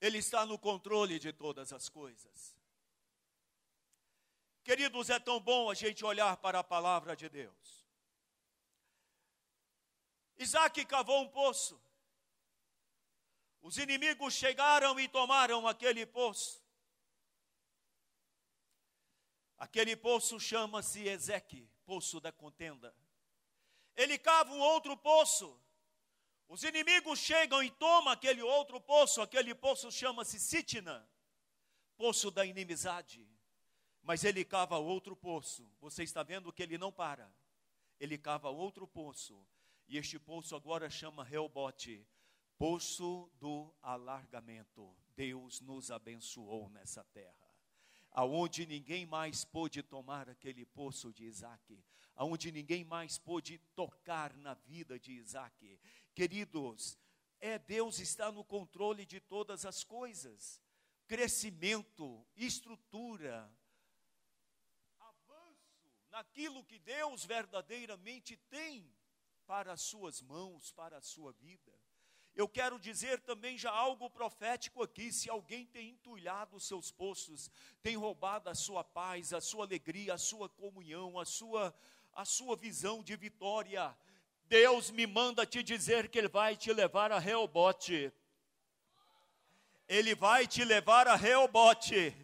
Ele 0.00 0.18
está 0.18 0.46
no 0.46 0.58
controle 0.58 1.18
de 1.18 1.32
todas 1.32 1.72
as 1.72 1.88
coisas. 1.88 2.54
Queridos, 4.62 5.10
é 5.10 5.18
tão 5.18 5.40
bom 5.40 5.70
a 5.70 5.74
gente 5.74 6.04
olhar 6.04 6.36
para 6.38 6.60
a 6.60 6.64
palavra 6.64 7.14
de 7.14 7.28
Deus. 7.28 7.83
Isaac 10.38 10.84
cavou 10.84 11.22
um 11.22 11.28
poço. 11.28 11.80
Os 13.62 13.78
inimigos 13.78 14.34
chegaram 14.34 14.98
e 14.98 15.08
tomaram 15.08 15.66
aquele 15.66 16.04
poço. 16.04 16.62
Aquele 19.56 19.96
poço 19.96 20.38
chama-se 20.38 21.08
Ezeque, 21.08 21.70
poço 21.86 22.20
da 22.20 22.30
contenda. 22.32 22.94
Ele 23.96 24.18
cava 24.18 24.52
um 24.52 24.60
outro 24.60 24.96
poço. 24.96 25.58
Os 26.48 26.62
inimigos 26.62 27.18
chegam 27.18 27.62
e 27.62 27.70
tomam 27.70 28.12
aquele 28.12 28.42
outro 28.42 28.80
poço. 28.80 29.22
Aquele 29.22 29.54
poço 29.54 29.90
chama-se 29.90 30.38
Sitna, 30.38 31.08
poço 31.96 32.30
da 32.30 32.44
inimizade. 32.44 33.26
Mas 34.02 34.24
ele 34.24 34.44
cava 34.44 34.76
outro 34.78 35.16
poço. 35.16 35.66
Você 35.80 36.02
está 36.02 36.22
vendo 36.22 36.52
que 36.52 36.62
ele 36.62 36.76
não 36.76 36.92
para. 36.92 37.32
Ele 37.98 38.18
cava 38.18 38.50
outro 38.50 38.86
poço 38.86 39.46
e 39.86 39.98
este 39.98 40.18
poço 40.18 40.56
agora 40.56 40.88
chama 40.88 41.22
Reobote, 41.22 42.06
poço 42.56 43.30
do 43.38 43.74
alargamento. 43.82 44.96
Deus 45.14 45.60
nos 45.60 45.90
abençoou 45.90 46.68
nessa 46.70 47.04
terra. 47.04 47.54
Aonde 48.10 48.66
ninguém 48.66 49.04
mais 49.04 49.44
pôde 49.44 49.82
tomar 49.82 50.28
aquele 50.28 50.64
poço 50.64 51.12
de 51.12 51.24
Isaac, 51.24 51.84
aonde 52.14 52.50
ninguém 52.50 52.84
mais 52.84 53.18
pôde 53.18 53.58
tocar 53.74 54.32
na 54.36 54.54
vida 54.54 54.98
de 54.98 55.12
Isaac. 55.12 55.78
Queridos, 56.14 56.98
é 57.40 57.58
Deus 57.58 57.98
está 57.98 58.30
no 58.30 58.44
controle 58.44 59.04
de 59.04 59.20
todas 59.20 59.66
as 59.66 59.84
coisas. 59.84 60.62
crescimento, 61.06 62.26
estrutura, 62.34 63.52
avanço 64.98 65.92
naquilo 66.10 66.64
que 66.64 66.78
Deus 66.78 67.26
verdadeiramente 67.26 68.38
tem 68.48 68.90
para 69.46 69.72
as 69.72 69.82
suas 69.82 70.20
mãos, 70.20 70.70
para 70.72 70.98
a 70.98 71.02
sua 71.02 71.32
vida. 71.32 71.72
Eu 72.34 72.48
quero 72.48 72.80
dizer 72.80 73.20
também 73.20 73.56
já 73.56 73.70
algo 73.70 74.10
profético 74.10 74.82
aqui: 74.82 75.12
se 75.12 75.30
alguém 75.30 75.66
tem 75.66 75.90
entulhado 75.90 76.56
os 76.56 76.66
seus 76.66 76.90
poços, 76.90 77.50
tem 77.82 77.96
roubado 77.96 78.50
a 78.50 78.54
sua 78.54 78.82
paz, 78.82 79.32
a 79.32 79.40
sua 79.40 79.64
alegria, 79.64 80.14
a 80.14 80.18
sua 80.18 80.48
comunhão, 80.48 81.18
a 81.18 81.24
sua, 81.24 81.74
a 82.12 82.24
sua 82.24 82.56
visão 82.56 83.02
de 83.02 83.14
vitória, 83.14 83.96
Deus 84.46 84.90
me 84.90 85.06
manda 85.06 85.46
te 85.46 85.62
dizer 85.62 86.08
que 86.08 86.18
Ele 86.18 86.28
vai 86.28 86.56
te 86.56 86.72
levar 86.72 87.12
a 87.12 87.18
Reobote. 87.18 88.12
Ele 89.86 90.14
vai 90.14 90.46
te 90.46 90.64
levar 90.64 91.06
a 91.06 91.14
Reobote. 91.14 92.14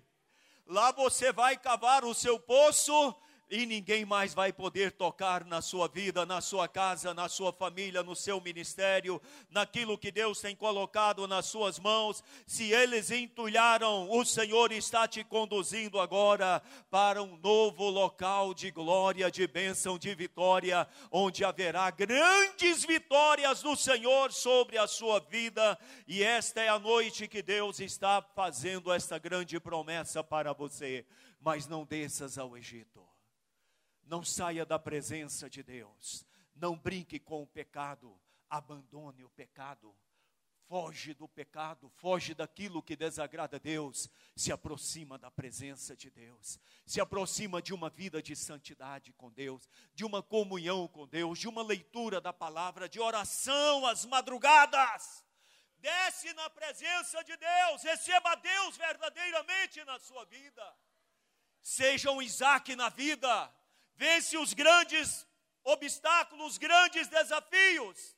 Lá 0.66 0.92
você 0.92 1.32
vai 1.32 1.56
cavar 1.56 2.04
o 2.04 2.14
seu 2.14 2.38
poço 2.38 3.14
e 3.50 3.66
ninguém 3.66 4.04
mais 4.04 4.32
vai 4.32 4.52
poder 4.52 4.92
tocar 4.92 5.44
na 5.44 5.60
sua 5.60 5.88
vida, 5.88 6.24
na 6.24 6.40
sua 6.40 6.68
casa, 6.68 7.12
na 7.12 7.28
sua 7.28 7.52
família, 7.52 8.00
no 8.00 8.14
seu 8.14 8.40
ministério, 8.40 9.20
naquilo 9.50 9.98
que 9.98 10.12
Deus 10.12 10.40
tem 10.40 10.54
colocado 10.54 11.26
nas 11.26 11.46
suas 11.46 11.76
mãos. 11.76 12.22
Se 12.46 12.70
eles 12.72 13.10
entulharam, 13.10 14.08
o 14.08 14.24
Senhor 14.24 14.70
está 14.70 15.08
te 15.08 15.24
conduzindo 15.24 15.98
agora 15.98 16.62
para 16.88 17.20
um 17.20 17.36
novo 17.38 17.90
local 17.90 18.54
de 18.54 18.70
glória, 18.70 19.28
de 19.32 19.48
bênção, 19.48 19.98
de 19.98 20.14
vitória, 20.14 20.86
onde 21.10 21.44
haverá 21.44 21.90
grandes 21.90 22.84
vitórias 22.84 23.62
do 23.62 23.74
Senhor 23.74 24.32
sobre 24.32 24.78
a 24.78 24.86
sua 24.86 25.18
vida. 25.18 25.76
E 26.06 26.22
esta 26.22 26.60
é 26.60 26.68
a 26.68 26.78
noite 26.78 27.26
que 27.26 27.42
Deus 27.42 27.80
está 27.80 28.22
fazendo 28.22 28.92
esta 28.92 29.18
grande 29.18 29.58
promessa 29.58 30.22
para 30.22 30.52
você. 30.52 31.04
Mas 31.40 31.66
não 31.66 31.84
desças 31.84 32.38
ao 32.38 32.56
Egito 32.56 33.09
não 34.10 34.24
saia 34.24 34.66
da 34.66 34.76
presença 34.76 35.48
de 35.48 35.62
Deus. 35.62 36.26
Não 36.56 36.76
brinque 36.76 37.20
com 37.20 37.44
o 37.44 37.46
pecado. 37.46 38.20
Abandone 38.50 39.24
o 39.24 39.30
pecado. 39.30 39.96
Foge 40.66 41.14
do 41.14 41.28
pecado, 41.28 41.88
foge 41.96 42.32
daquilo 42.32 42.82
que 42.82 42.94
desagrada 42.94 43.56
a 43.56 43.58
Deus, 43.58 44.08
se 44.36 44.52
aproxima 44.52 45.18
da 45.18 45.28
presença 45.28 45.96
de 45.96 46.08
Deus, 46.10 46.60
se 46.86 47.00
aproxima 47.00 47.60
de 47.60 47.74
uma 47.74 47.90
vida 47.90 48.22
de 48.22 48.36
santidade 48.36 49.12
com 49.14 49.32
Deus, 49.32 49.68
de 49.92 50.04
uma 50.04 50.22
comunhão 50.22 50.86
com 50.86 51.08
Deus, 51.08 51.40
de 51.40 51.48
uma 51.48 51.60
leitura 51.60 52.20
da 52.20 52.32
palavra, 52.32 52.88
de 52.88 53.00
oração 53.00 53.84
às 53.84 54.04
madrugadas. 54.04 55.24
Desce 55.78 56.32
na 56.34 56.48
presença 56.50 57.24
de 57.24 57.36
Deus, 57.36 57.82
receba 57.82 58.36
Deus 58.36 58.76
verdadeiramente 58.76 59.84
na 59.84 59.98
sua 59.98 60.24
vida. 60.26 60.76
Seja 61.60 62.12
um 62.12 62.22
Isaac 62.22 62.76
na 62.76 62.90
vida, 62.90 63.52
vence 64.00 64.38
os 64.38 64.54
grandes 64.54 65.28
obstáculos, 65.62 66.52
os 66.52 66.58
grandes 66.58 67.06
desafios. 67.06 68.16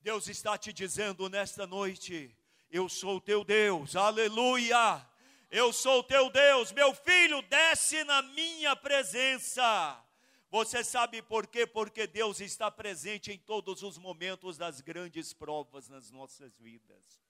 Deus 0.00 0.26
está 0.26 0.58
te 0.58 0.72
dizendo 0.72 1.28
nesta 1.28 1.64
noite: 1.64 2.36
Eu 2.68 2.88
sou 2.88 3.20
teu 3.20 3.44
Deus, 3.44 3.94
aleluia. 3.94 5.06
Eu 5.48 5.72
sou 5.72 6.02
teu 6.02 6.28
Deus, 6.28 6.72
meu 6.72 6.92
filho, 6.92 7.40
desce 7.42 8.02
na 8.02 8.20
minha 8.20 8.74
presença. 8.74 10.04
Você 10.50 10.82
sabe 10.82 11.22
por 11.22 11.46
quê? 11.46 11.64
Porque 11.64 12.06
Deus 12.06 12.40
está 12.40 12.68
presente 12.68 13.30
em 13.30 13.38
todos 13.38 13.84
os 13.84 13.96
momentos 13.96 14.58
das 14.58 14.80
grandes 14.80 15.32
provas 15.32 15.88
nas 15.88 16.10
nossas 16.10 16.58
vidas. 16.58 17.22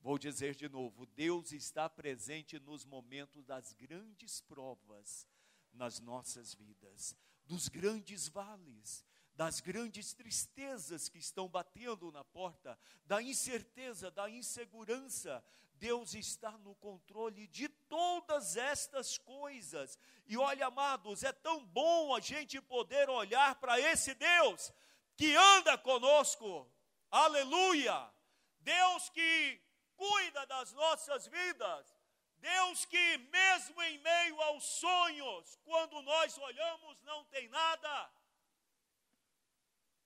Vou 0.00 0.16
dizer 0.18 0.54
de 0.54 0.68
novo: 0.68 1.04
Deus 1.04 1.50
está 1.50 1.90
presente 1.90 2.60
nos 2.60 2.84
momentos 2.84 3.44
das 3.44 3.72
grandes 3.72 4.40
provas 4.40 5.26
nas 5.74 6.00
nossas 6.00 6.54
vidas, 6.54 7.14
dos 7.44 7.68
grandes 7.68 8.28
vales, 8.28 9.04
das 9.34 9.60
grandes 9.60 10.14
tristezas 10.14 11.08
que 11.08 11.18
estão 11.18 11.48
batendo 11.48 12.10
na 12.12 12.24
porta, 12.24 12.78
da 13.04 13.20
incerteza, 13.20 14.10
da 14.10 14.30
insegurança. 14.30 15.44
Deus 15.74 16.14
está 16.14 16.52
no 16.58 16.74
controle 16.76 17.46
de 17.48 17.68
todas 17.68 18.56
estas 18.56 19.18
coisas. 19.18 19.98
E 20.26 20.36
olha, 20.36 20.66
amados, 20.66 21.24
é 21.24 21.32
tão 21.32 21.66
bom 21.66 22.14
a 22.14 22.20
gente 22.20 22.60
poder 22.60 23.10
olhar 23.10 23.56
para 23.56 23.78
esse 23.80 24.14
Deus 24.14 24.72
que 25.16 25.34
anda 25.34 25.76
conosco. 25.76 26.70
Aleluia! 27.10 28.10
Deus 28.60 29.10
que 29.10 29.60
cuida 29.96 30.46
das 30.46 30.72
nossas 30.72 31.26
vidas. 31.26 31.93
Deus 32.44 32.84
que, 32.84 33.18
mesmo 33.32 33.82
em 33.82 33.96
meio 33.98 34.40
aos 34.42 34.64
sonhos, 34.64 35.58
quando 35.64 36.02
nós 36.02 36.36
olhamos, 36.36 37.00
não 37.02 37.24
tem 37.24 37.48
nada. 37.48 38.10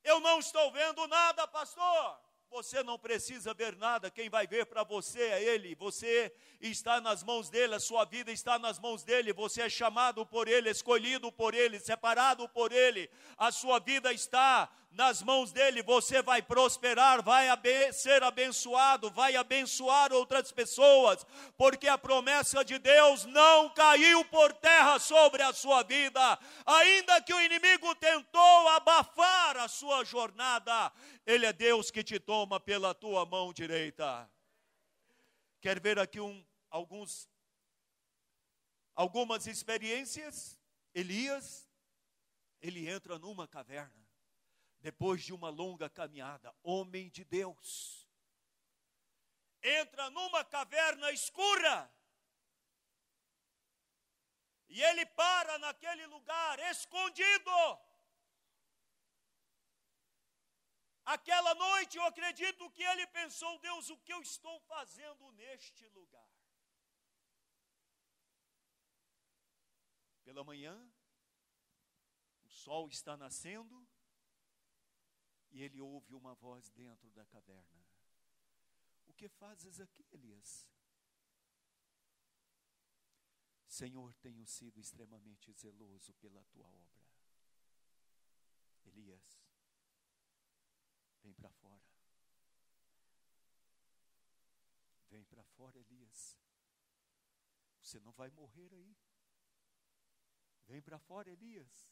Eu 0.05 0.21
não 0.21 0.39
estou 0.39 0.71
vendo 0.71 1.05
nada, 1.09 1.49
pastor. 1.49 2.21
Você 2.51 2.83
não 2.83 2.99
precisa 2.99 3.53
ver 3.53 3.77
nada, 3.77 4.11
quem 4.11 4.31
vai 4.31 4.47
ver 4.47 4.65
para 4.67 4.83
você 4.83 5.21
é 5.21 5.43
Ele. 5.43 5.75
Você 5.75 6.33
está 6.61 7.01
nas 7.01 7.23
mãos 7.23 7.51
dele, 7.51 7.75
a 7.75 7.81
sua 7.81 8.05
vida 8.05 8.31
está 8.31 8.57
nas 8.59 8.79
mãos 8.79 9.03
dele. 9.03 9.33
Você 9.33 9.63
é 9.63 9.69
chamado 9.69 10.25
por 10.25 10.47
Ele, 10.47 10.71
escolhido 10.71 11.31
por 11.33 11.55
Ele, 11.55 11.79
separado 11.81 12.49
por 12.49 12.73
Ele. 12.73 13.11
A 13.37 13.51
sua 13.51 13.81
vida 13.81 14.13
está 14.13 14.71
nas 14.91 15.23
mãos 15.23 15.53
dele. 15.53 15.83
Você 15.83 16.23
vai 16.23 16.43
prosperar, 16.43 17.23
vai 17.23 17.47
ser 17.93 18.23
abençoado, 18.23 19.11
vai 19.11 19.37
abençoar 19.37 20.13
outras 20.13 20.51
pessoas, 20.53 21.27
porque 21.57 21.89
a 21.89 21.99
promessa 21.99 22.65
de 22.65 22.79
Deus 22.79 23.25
não 23.25 23.71
caiu 23.71 24.25
por 24.27 24.53
terra 24.55 24.99
sobre 24.99 25.43
a 25.43 25.53
sua 25.53 25.83
vida. 25.83 26.39
Ainda 26.67 27.21
que 27.23 27.33
o 27.33 27.41
inimigo 27.41 27.95
tentou 27.95 28.69
abafar 28.69 29.57
a 29.59 29.69
sua 29.69 30.05
jornada, 30.05 30.93
Ele 31.27 31.47
é 31.47 31.53
Deus 31.53 31.91
que 31.91 32.03
te 32.03 32.19
toma 32.19 32.59
pela 32.59 32.95
tua 32.95 33.25
mão 33.25 33.53
direita. 33.53 34.31
Quer 35.61 35.81
ver 35.81 35.99
aqui 35.99 36.21
um, 36.21 36.45
alguns, 36.71 37.29
algumas 38.95 39.47
experiências? 39.47 40.57
Elias, 40.95 41.69
ele 42.61 42.89
entra 42.89 43.19
numa 43.19 43.47
caverna, 43.47 44.08
depois 44.81 45.23
de 45.23 45.33
uma 45.33 45.49
longa 45.49 45.91
caminhada, 45.91 46.55
homem 46.63 47.09
de 47.11 47.25
Deus, 47.25 48.09
entra 49.63 50.09
numa 50.11 50.45
caverna 50.45 51.11
escura, 51.11 51.93
e 54.69 54.83
ele 54.83 55.05
para 55.07 55.59
naquele 55.59 56.07
lugar 56.07 56.59
escondido. 56.71 57.51
Aquela 61.05 61.55
noite 61.55 61.97
eu 61.97 62.05
acredito 62.05 62.71
que 62.71 62.83
ele 62.83 63.07
pensou: 63.07 63.59
Deus, 63.61 63.89
o 63.89 63.97
que 63.97 64.13
eu 64.13 64.21
estou 64.21 64.61
fazendo 64.61 65.33
neste 65.33 65.89
lugar? 65.89 66.31
Pela 70.23 70.45
manhã, 70.45 70.77
o 72.45 72.49
sol 72.51 72.91
está 72.91 73.17
nascendo 73.17 73.88
e 75.51 75.63
ele 75.63 75.81
ouve 75.81 76.15
uma 76.15 76.35
voz 76.35 76.69
dentro 76.71 77.11
da 77.11 77.25
caverna. 77.27 77.87
O 79.07 79.13
que 79.15 79.29
fazes 79.29 79.81
aqui, 79.81 80.07
Elias? 80.13 80.69
Senhor, 83.67 84.15
tenho 84.15 84.47
sido 84.47 84.81
extremamente 84.81 85.53
zeloso 85.53 86.13
pela 86.15 86.45
tua 86.45 86.67
obra. 86.67 86.99
Elias, 88.85 89.49
Vem 91.29 91.35
para 91.35 91.51
fora. 91.51 91.83
Vem 95.11 95.25
para 95.25 95.45
fora, 95.45 95.79
Elias. 95.79 96.39
Você 97.83 98.01
não 98.01 98.13
vai 98.13 98.31
morrer 98.31 98.73
aí. 98.73 98.97
Vem 100.67 100.81
para 100.81 100.99
fora, 100.99 101.31
Elias. 101.31 101.87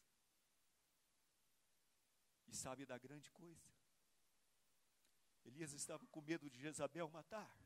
E 2.46 2.54
sabe 2.54 2.86
da 2.86 2.98
grande 2.98 3.30
coisa? 3.30 3.68
Elias 5.44 5.72
estava 5.72 6.06
com 6.08 6.20
medo 6.20 6.50
de 6.50 6.58
Jezabel 6.58 7.08
matar. 7.08 7.56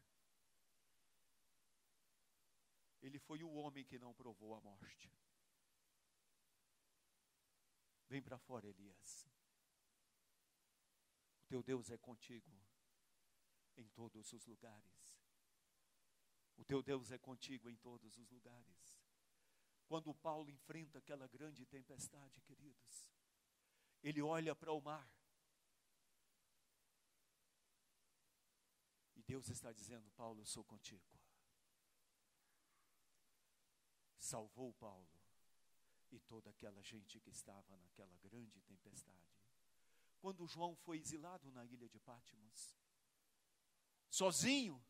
Ele 3.01 3.19
foi 3.19 3.43
o 3.43 3.53
homem 3.53 3.85
que 3.85 3.99
não 3.99 4.13
provou 4.13 4.55
a 4.55 4.61
morte. 4.61 5.11
Vem 8.09 8.21
para 8.21 8.39
fora, 8.39 8.69
Elias 8.69 9.31
teu 11.51 11.65
Deus 11.65 11.91
é 11.91 11.99
contigo 11.99 12.49
em 13.77 13.89
todos 13.89 14.33
os 14.33 14.47
lugares. 14.47 15.21
O 16.57 16.65
teu 16.65 16.81
Deus 16.81 17.11
é 17.11 17.19
contigo 17.19 17.69
em 17.69 17.77
todos 17.77 18.17
os 18.17 18.31
lugares. 18.31 19.03
Quando 19.89 20.15
Paulo 20.15 20.49
enfrenta 20.49 21.01
aquela 21.01 21.27
grande 21.27 21.67
tempestade, 21.67 22.41
queridos, 22.43 23.05
ele 24.03 24.23
olha 24.23 24.55
para 24.55 24.73
o 24.73 24.81
mar. 24.81 25.09
E 29.17 29.23
Deus 29.23 29.49
está 29.49 29.73
dizendo: 29.73 30.11
Paulo, 30.13 30.41
eu 30.41 30.47
sou 30.47 30.65
contigo. 30.65 31.21
salvou 34.31 34.73
Paulo 34.75 35.09
e 36.11 36.21
toda 36.21 36.51
aquela 36.51 36.81
gente 36.83 37.19
que 37.21 37.31
estava 37.31 37.77
naquela 37.79 38.17
grande 38.19 38.61
tempestade. 38.63 39.19
Quando 40.21 40.47
João 40.47 40.77
foi 40.77 40.99
exilado 40.99 41.51
na 41.51 41.65
ilha 41.65 41.89
de 41.89 41.99
Pátimos, 41.99 42.77
sozinho, 44.09 44.83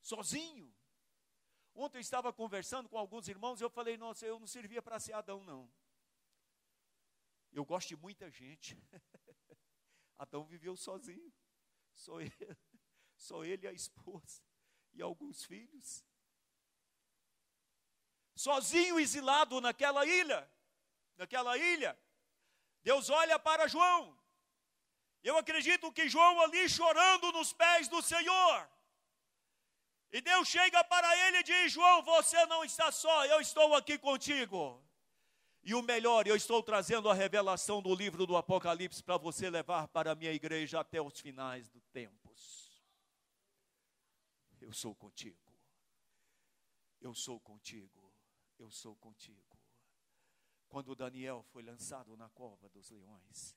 sozinho. 0.00 0.72
Ontem 1.74 1.98
eu 1.98 2.02
estava 2.02 2.32
conversando 2.32 2.88
com 2.88 2.96
alguns 2.96 3.26
irmãos 3.26 3.60
e 3.60 3.64
eu 3.64 3.70
falei: 3.70 3.96
Nossa, 3.96 4.24
eu 4.26 4.38
não 4.38 4.46
servia 4.46 4.80
para 4.80 5.00
ser 5.00 5.14
Adão, 5.14 5.42
não. 5.42 5.68
Eu 7.54 7.64
gosto 7.64 7.88
de 7.88 7.96
muita 7.96 8.30
gente. 8.30 8.76
Adão 10.18 10.44
viveu 10.44 10.76
sozinho, 10.76 11.32
só 11.94 12.20
ele, 12.20 12.34
só 13.16 13.44
ele 13.44 13.66
a 13.66 13.72
esposa 13.72 14.42
e 14.92 15.00
alguns 15.00 15.44
filhos 15.44 16.04
sozinho, 18.34 18.98
exilado 18.98 19.60
naquela 19.60 20.04
ilha, 20.04 20.50
naquela 21.16 21.56
ilha. 21.56 21.98
Deus 22.82 23.08
olha 23.08 23.38
para 23.38 23.68
João. 23.68 24.18
Eu 25.22 25.38
acredito 25.38 25.90
que 25.92 26.08
João 26.08 26.40
ali 26.42 26.68
chorando 26.68 27.32
nos 27.32 27.52
pés 27.52 27.88
do 27.88 28.02
Senhor. 28.02 28.70
E 30.12 30.20
Deus 30.20 30.48
chega 30.48 30.84
para 30.84 31.16
ele 31.26 31.38
e 31.38 31.42
diz: 31.42 31.72
João, 31.72 32.02
você 32.02 32.44
não 32.46 32.64
está 32.64 32.92
só, 32.92 33.24
eu 33.26 33.40
estou 33.40 33.74
aqui 33.74 33.98
contigo. 33.98 34.83
E 35.64 35.74
o 35.74 35.82
melhor, 35.82 36.26
eu 36.26 36.36
estou 36.36 36.62
trazendo 36.62 37.08
a 37.08 37.14
revelação 37.14 37.80
do 37.80 37.94
livro 37.94 38.26
do 38.26 38.36
Apocalipse 38.36 39.02
para 39.02 39.16
você 39.16 39.48
levar 39.48 39.88
para 39.88 40.12
a 40.12 40.14
minha 40.14 40.32
igreja 40.32 40.80
até 40.80 41.00
os 41.00 41.18
finais 41.18 41.68
dos 41.70 41.88
tempos. 41.88 42.82
Eu 44.60 44.72
sou 44.72 44.94
contigo. 44.94 45.38
Eu 47.00 47.14
sou 47.14 47.40
contigo 47.40 48.04
eu 48.58 48.70
sou 48.70 48.96
contigo. 48.96 49.58
Quando 50.68 50.94
Daniel 50.94 51.42
foi 51.42 51.62
lançado 51.62 52.16
na 52.16 52.28
cova 52.30 52.68
dos 52.68 52.90
leões, 52.90 53.56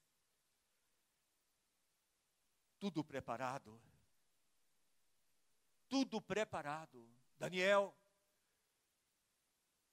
tudo 2.79 3.03
preparado, 3.03 3.81
tudo 5.87 6.21
preparado. 6.21 7.09
Daniel, 7.37 7.95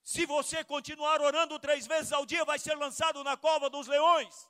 se 0.05 0.23
você 0.27 0.63
continuar 0.63 1.19
orando 1.19 1.57
três 1.57 1.87
vezes 1.87 2.13
ao 2.13 2.27
dia, 2.27 2.45
vai 2.45 2.59
ser 2.59 2.75
lançado 2.75 3.23
na 3.23 3.35
cova 3.35 3.71
dos 3.71 3.87
leões. 3.87 4.47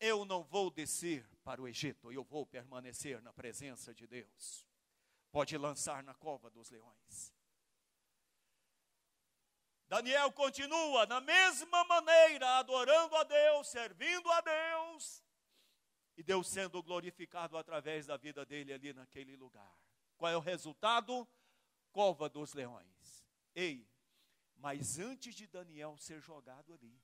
Eu 0.00 0.24
não 0.24 0.42
vou 0.42 0.70
descer 0.70 1.28
para 1.44 1.60
o 1.60 1.68
Egito, 1.68 2.10
eu 2.10 2.24
vou 2.24 2.46
permanecer 2.46 3.20
na 3.20 3.34
presença 3.34 3.92
de 3.94 4.06
Deus. 4.06 4.66
Pode 5.30 5.58
lançar 5.58 6.02
na 6.02 6.14
cova 6.14 6.48
dos 6.48 6.70
leões. 6.70 7.34
Daniel 9.86 10.32
continua 10.32 11.04
na 11.04 11.20
mesma 11.20 11.84
maneira, 11.84 12.56
adorando 12.56 13.14
a 13.16 13.24
Deus, 13.24 13.68
servindo 13.68 14.32
a 14.32 14.40
Deus, 14.40 15.22
e 16.16 16.22
Deus 16.22 16.48
sendo 16.48 16.82
glorificado 16.82 17.58
através 17.58 18.06
da 18.06 18.16
vida 18.16 18.46
dele 18.46 18.72
ali 18.72 18.94
naquele 18.94 19.36
lugar. 19.36 19.78
Qual 20.16 20.32
é 20.32 20.36
o 20.36 20.40
resultado? 20.40 21.28
Cova 21.92 22.26
dos 22.26 22.54
leões. 22.54 23.26
Ei, 23.54 23.86
mas 24.56 24.98
antes 24.98 25.34
de 25.34 25.46
Daniel 25.46 25.96
ser 25.98 26.20
jogado 26.20 26.72
ali, 26.72 27.00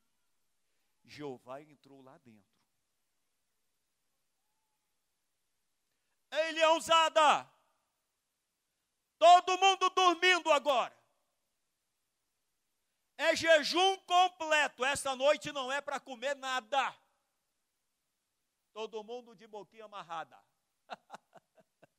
Jeová 1.05 1.61
entrou 1.61 2.01
lá 2.03 2.17
dentro. 2.19 2.61
Ei, 6.31 6.53
leãozada! 6.53 7.51
Todo 9.19 9.59
mundo 9.59 9.91
dormindo 9.91 10.51
agora. 10.51 10.99
É 13.19 13.37
jejum 13.37 13.99
completo. 14.07 14.83
Esta 14.83 15.15
noite 15.15 15.53
não 15.53 15.71
é 15.71 15.81
para 15.83 16.01
comer 16.01 16.35
nada. 16.37 16.97
Todo 18.73 19.05
mundo 19.05 19.35
de 19.37 19.47
boquinha 19.47 19.85
amarrada. 19.85 20.43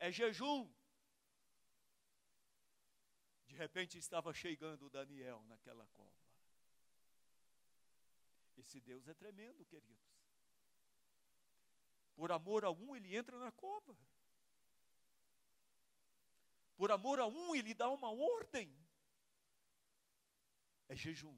é 0.00 0.10
jejum. 0.10 0.68
De 3.50 3.56
repente 3.56 3.98
estava 3.98 4.32
chegando 4.32 4.88
Daniel 4.88 5.42
naquela 5.48 5.86
cova. 5.88 6.20
Esse 8.56 8.80
Deus 8.80 9.08
é 9.08 9.14
tremendo, 9.14 9.64
queridos. 9.64 10.08
Por 12.14 12.30
amor 12.30 12.64
a 12.64 12.70
um, 12.70 12.94
ele 12.94 13.16
entra 13.16 13.36
na 13.38 13.50
cova. 13.50 13.96
Por 16.76 16.92
amor 16.92 17.18
a 17.18 17.26
um, 17.26 17.54
ele 17.54 17.74
dá 17.74 17.90
uma 17.90 18.10
ordem 18.10 18.70
é 20.90 20.96
jejum. 20.96 21.36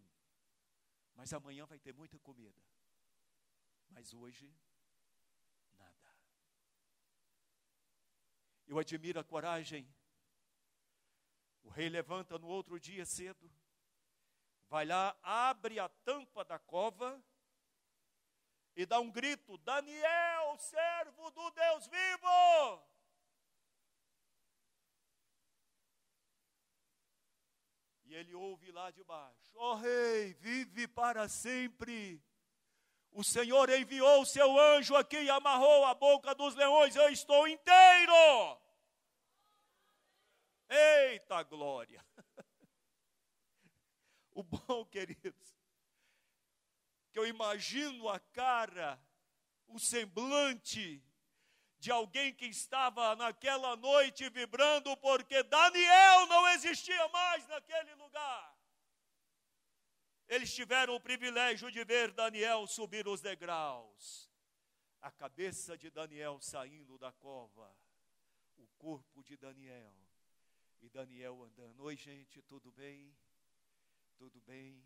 Mas 1.15 1.33
amanhã 1.33 1.65
vai 1.67 1.79
ter 1.79 1.95
muita 1.95 2.19
comida. 2.19 2.63
Mas 3.91 4.13
hoje, 4.13 4.51
nada. 5.73 6.17
Eu 8.67 8.79
admiro 8.79 9.21
a 9.21 9.25
coragem. 9.25 9.87
O 11.63 11.71
rei 11.71 11.89
levanta 11.89 12.39
no 12.39 12.49
outro 12.49 12.79
dia 12.79 13.07
cedo, 13.07 13.51
vai 14.69 14.85
lá, 14.85 15.17
abre 15.23 15.79
a 15.79 15.89
tampa 15.89 16.45
da 16.45 16.59
cova 16.59 17.23
e 18.75 18.87
dá 18.87 19.01
um 19.01 19.11
grito: 19.11 19.59
Daniel, 19.59 20.57
servo 20.59 21.31
do 21.31 21.51
Deus 21.51 21.87
vivo! 21.87 22.93
E 28.05 28.15
ele 28.15 28.35
ouve 28.35 28.71
lá 28.71 28.91
de 28.91 29.03
baixo: 29.05 29.53
Ó 29.55 29.73
oh, 29.73 29.75
rei, 29.77 30.35
vive 30.35 30.87
para 30.87 31.29
sempre. 31.29 32.23
O 33.11 33.23
Senhor 33.23 33.69
enviou 33.69 34.23
o 34.23 34.27
seu 34.27 34.59
anjo 34.59 34.97
aqui 34.97 35.19
e 35.19 35.31
amarrou 35.31 35.85
a 35.85 35.95
boca 35.95 36.35
dos 36.35 36.55
leões. 36.55 36.97
Eu 36.97 37.11
estou 37.11 37.47
inteiro. 37.47 38.62
Eita 40.73 41.43
glória! 41.43 42.05
O 44.35 44.43
bom, 44.43 44.87
queridos, 44.87 45.55
que 47.13 47.19
eu 47.19 47.27
imagino 47.27 48.09
a 48.09 48.19
cara, 48.19 48.99
o 49.69 49.79
semblante 49.79 51.05
de 51.79 51.91
alguém 51.91 52.33
que 52.33 52.47
estava 52.47 53.15
naquela 53.15 53.77
noite 53.77 54.31
vibrando, 54.31 54.97
porque 54.97 55.43
Daniel 55.43 56.27
não 56.29 56.49
existia 56.49 57.07
mais 57.09 57.47
naquele 57.47 57.95
lugar. 57.97 58.57
Eles 60.29 60.55
tiveram 60.55 60.95
o 60.95 61.01
privilégio 61.01 61.71
de 61.71 61.85
ver 61.85 62.11
Daniel 62.13 62.67
subir 62.67 63.07
os 63.07 63.21
degraus, 63.21 64.31
a 65.03 65.11
cabeça 65.11 65.77
de 65.77 65.91
Daniel 65.91 66.41
saindo 66.41 66.97
da 66.97 67.13
cova, 67.13 67.71
o 68.57 68.67
corpo 68.79 69.23
de 69.23 69.37
Daniel, 69.37 69.93
e 70.83 70.89
Daniel 70.89 71.43
andando. 71.43 71.81
Oi, 71.85 71.97
gente, 71.97 72.43
tudo 72.43 72.73
bem? 72.73 73.17
Tudo 74.17 74.41
bem? 74.43 74.85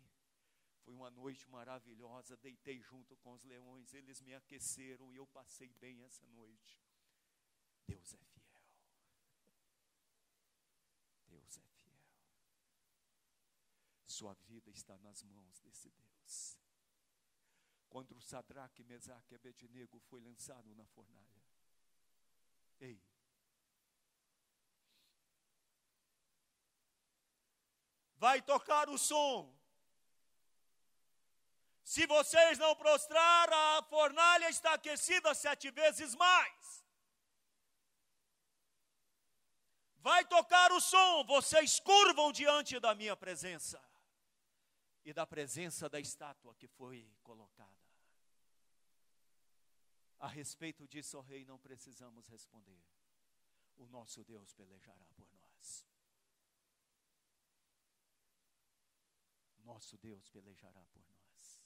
Foi 0.83 0.93
uma 0.93 1.09
noite 1.09 1.49
maravilhosa, 1.49 2.37
deitei 2.37 2.79
junto 2.81 3.17
com 3.17 3.33
os 3.33 3.43
leões, 3.43 3.93
eles 3.93 4.21
me 4.21 4.33
aqueceram 4.33 5.11
e 5.11 5.17
eu 5.17 5.27
passei 5.27 5.73
bem 5.73 6.03
essa 6.03 6.25
noite. 6.27 6.79
Deus 7.85 8.13
é 8.13 8.17
fiel. 8.17 8.61
Deus 11.27 11.57
é 11.57 11.67
fiel. 11.67 11.99
Sua 14.05 14.33
vida 14.33 14.69
está 14.69 14.97
nas 14.99 15.23
mãos 15.23 15.59
desse 15.59 15.89
Deus. 15.89 16.57
Quando 17.89 18.15
o 18.15 18.21
Sadraque, 18.21 18.83
Mesaque 18.83 19.33
e 19.33 19.35
Abednego 19.35 19.99
foi 19.99 20.21
lançado 20.21 20.73
na 20.75 20.85
fornalha. 20.85 21.43
Ei, 22.79 23.01
vai 28.17 28.41
tocar 28.41 28.89
o 28.89 28.97
som. 28.97 29.53
Se 31.83 32.05
vocês 32.05 32.57
não 32.57 32.75
prostrar, 32.75 33.51
a 33.51 33.83
fornalha 33.83 34.49
está 34.49 34.73
aquecida 34.73 35.33
sete 35.33 35.71
vezes 35.71 36.15
mais. 36.15 36.77
vai 40.07 40.23
tocar 40.25 40.71
o 40.71 40.79
som, 40.79 41.25
vocês 41.25 41.81
curvam 41.81 42.31
diante 42.31 42.79
da 42.79 42.95
minha 42.95 43.13
presença 43.13 43.77
e 45.03 45.11
da 45.11 45.27
presença 45.27 45.89
da 45.89 45.99
estátua 45.99 46.55
que 46.55 46.65
foi 46.65 47.11
colocada. 47.23 47.75
A 50.17 50.29
respeito 50.29 50.87
disso, 50.87 51.19
Rei, 51.19 51.43
não 51.43 51.59
precisamos 51.59 52.25
responder. 52.29 52.81
O 53.75 53.85
nosso 53.87 54.23
Deus 54.23 54.53
pelejará 54.53 55.05
por 55.13 55.27
nós. 55.33 55.85
Nosso 59.67 59.97
Deus 59.97 60.29
pelejará 60.29 60.81
por 60.93 61.03
nós. 61.09 61.61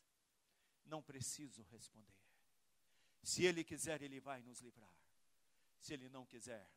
Não 0.86 1.04
preciso 1.04 1.62
responder. 1.76 2.26
Se 3.22 3.46
Ele 3.46 3.64
quiser, 3.64 4.02
Ele 4.02 4.20
vai 4.20 4.42
nos 4.42 4.60
livrar. 4.60 4.98
Se 5.80 5.94
Ele 5.94 6.10
não 6.10 6.26
quiser, 6.26 6.68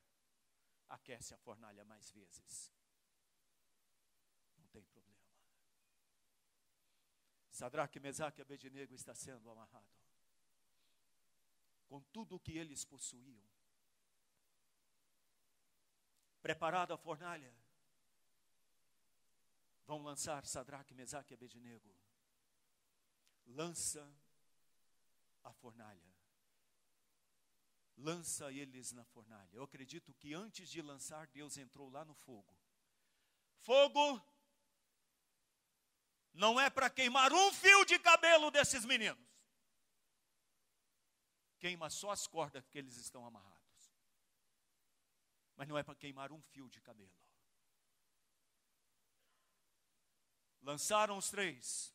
aquece 0.87 1.33
a 1.33 1.39
fornalha 1.39 1.83
mais 1.85 2.11
vezes. 2.11 2.71
tem 4.71 4.85
problema. 4.85 5.15
Sadraque, 7.51 8.01
Mesaque 8.01 8.41
e 8.41 8.43
Abednego 8.43 8.95
está 8.95 9.15
sendo 9.15 9.49
amarrado. 9.51 9.97
Com 11.87 12.03
tudo 12.03 12.37
o 12.37 12.41
que 12.41 12.59
eles 12.59 12.85
possuíam. 12.85 13.49
Preparada 16.43 16.93
a 16.95 16.99
fornalha. 16.99 17.64
Vão 19.87 20.03
lançar 20.03 20.47
Sadraque, 20.47 20.95
Mesaque 20.95 21.33
e 21.33 21.37
Abednego. 21.37 21.95
Lança 23.47 24.11
a 25.43 25.53
fornalha. 25.53 26.15
Lança 27.97 28.51
eles 28.51 28.93
na 28.93 29.05
fornalha. 29.05 29.51
Eu 29.53 29.63
acredito 29.63 30.13
que 30.15 30.35
antes 30.35 30.69
de 30.69 30.83
lançar, 30.83 31.29
Deus 31.29 31.57
entrou 31.57 31.89
lá 31.91 32.05
no 32.05 32.15
fogo. 32.15 32.57
Fogo 33.61 34.21
não 36.33 36.59
é 36.59 36.69
para 36.69 36.91
queimar 36.91 37.33
um 37.33 37.53
fio 37.53 37.85
de 37.85 37.99
cabelo 37.99 38.51
desses 38.51 38.85
meninos. 38.85 39.25
Queima 41.59 41.89
só 41.89 42.11
as 42.11 42.27
cordas 42.27 42.67
que 42.69 42.77
eles 42.77 42.97
estão 42.97 43.25
amarrados. 43.25 43.55
Mas 45.57 45.69
não 45.69 45.79
é 45.79 45.83
para 45.83 45.95
queimar 45.95 46.33
um 46.33 46.43
fio 46.43 46.69
de 46.69 46.81
cabelo. 46.81 47.24
Lançaram 50.65 51.19
os 51.19 51.29
três. 51.29 51.95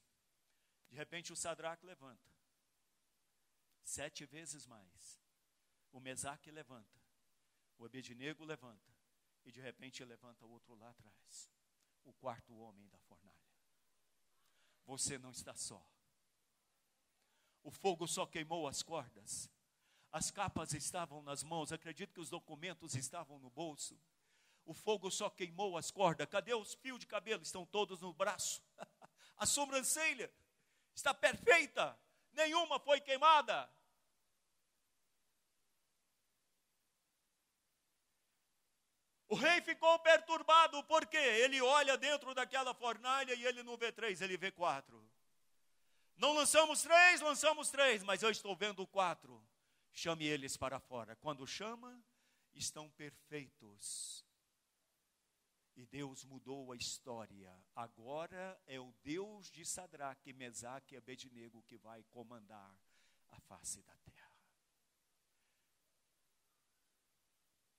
De 0.89 0.95
repente 0.95 1.33
o 1.33 1.35
Sadraque 1.35 1.85
levanta. 1.85 2.29
Sete 3.83 4.25
vezes 4.27 4.67
mais. 4.67 5.19
O 5.91 5.99
Mesaque 5.99 6.51
levanta. 6.51 7.01
O 7.79 7.85
Abednego 7.85 8.45
levanta. 8.45 8.93
E 9.43 9.51
de 9.51 9.59
repente 9.59 10.05
levanta 10.05 10.45
o 10.45 10.51
outro 10.51 10.75
lá 10.75 10.91
atrás. 10.91 11.49
O 12.03 12.13
quarto 12.13 12.55
homem 12.55 12.87
da 12.89 12.99
fornalha. 12.99 13.35
Você 14.85 15.17
não 15.17 15.31
está 15.31 15.55
só. 15.55 15.83
O 17.63 17.71
fogo 17.71 18.07
só 18.07 18.27
queimou 18.27 18.67
as 18.67 18.83
cordas. 18.83 19.49
As 20.11 20.29
capas 20.29 20.73
estavam 20.73 21.23
nas 21.23 21.41
mãos. 21.41 21.71
Acredito 21.71 22.13
que 22.13 22.21
os 22.21 22.29
documentos 22.29 22.93
estavam 22.93 23.39
no 23.39 23.49
bolso. 23.49 23.99
O 24.69 24.73
fogo 24.75 25.09
só 25.09 25.31
queimou 25.31 25.75
as 25.79 25.89
cordas. 25.89 26.27
Cadê 26.29 26.53
os 26.53 26.75
fios 26.75 26.99
de 26.99 27.07
cabelo? 27.07 27.41
Estão 27.41 27.65
todos 27.65 28.01
no 28.01 28.13
braço. 28.13 28.61
A 29.35 29.43
sobrancelha 29.47 30.31
está 30.93 31.11
perfeita. 31.11 31.99
Nenhuma 32.33 32.79
foi 32.79 33.01
queimada. 33.01 33.67
O 39.27 39.33
rei 39.33 39.59
ficou 39.61 39.97
perturbado, 39.97 40.83
porque 40.83 41.17
ele 41.17 41.59
olha 41.63 41.97
dentro 41.97 42.35
daquela 42.35 42.71
fornalha 42.75 43.33
e 43.33 43.43
ele 43.47 43.63
não 43.63 43.75
vê 43.75 43.91
três, 43.91 44.21
ele 44.21 44.37
vê 44.37 44.51
quatro. 44.51 45.03
Não 46.15 46.33
lançamos 46.33 46.83
três, 46.83 47.21
lançamos 47.21 47.71
três, 47.71 48.03
mas 48.03 48.21
eu 48.21 48.29
estou 48.29 48.55
vendo 48.55 48.85
quatro. 48.85 49.43
Chame 49.91 50.27
eles 50.27 50.55
para 50.55 50.79
fora. 50.79 51.15
Quando 51.15 51.47
chama, 51.47 51.99
estão 52.53 52.87
perfeitos. 52.91 54.28
E 55.79 55.85
Deus 55.85 56.25
mudou 56.25 56.73
a 56.73 56.75
história. 56.75 57.57
Agora 57.73 58.61
é 58.67 58.77
o 58.77 58.91
Deus 59.01 59.49
de 59.49 59.65
Sadraque, 59.65 60.33
Mesaque 60.33 60.93
e 60.93 60.97
Abednego 60.97 61.63
que 61.63 61.77
vai 61.77 62.03
comandar 62.03 62.77
a 63.29 63.39
face 63.39 63.81
da 63.83 63.95
terra. 63.99 64.35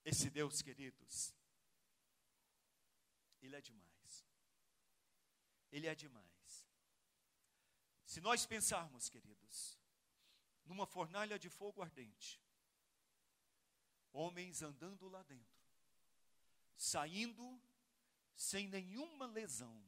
Esse 0.02 0.30
Deus, 0.30 0.62
queridos, 0.62 1.34
ele 3.42 3.54
é 3.54 3.60
demais. 3.60 4.26
Ele 5.70 5.86
é 5.86 5.94
demais. 5.94 6.66
Se 8.06 8.18
nós 8.22 8.46
pensarmos, 8.46 9.10
queridos, 9.10 9.78
numa 10.64 10.86
fornalha 10.86 11.38
de 11.38 11.50
fogo 11.50 11.82
ardente, 11.82 12.40
homens 14.10 14.62
andando 14.62 15.06
lá 15.06 15.22
dentro, 15.22 15.68
saindo 16.78 17.60
sem 18.36 18.68
nenhuma 18.68 19.26
lesão, 19.26 19.82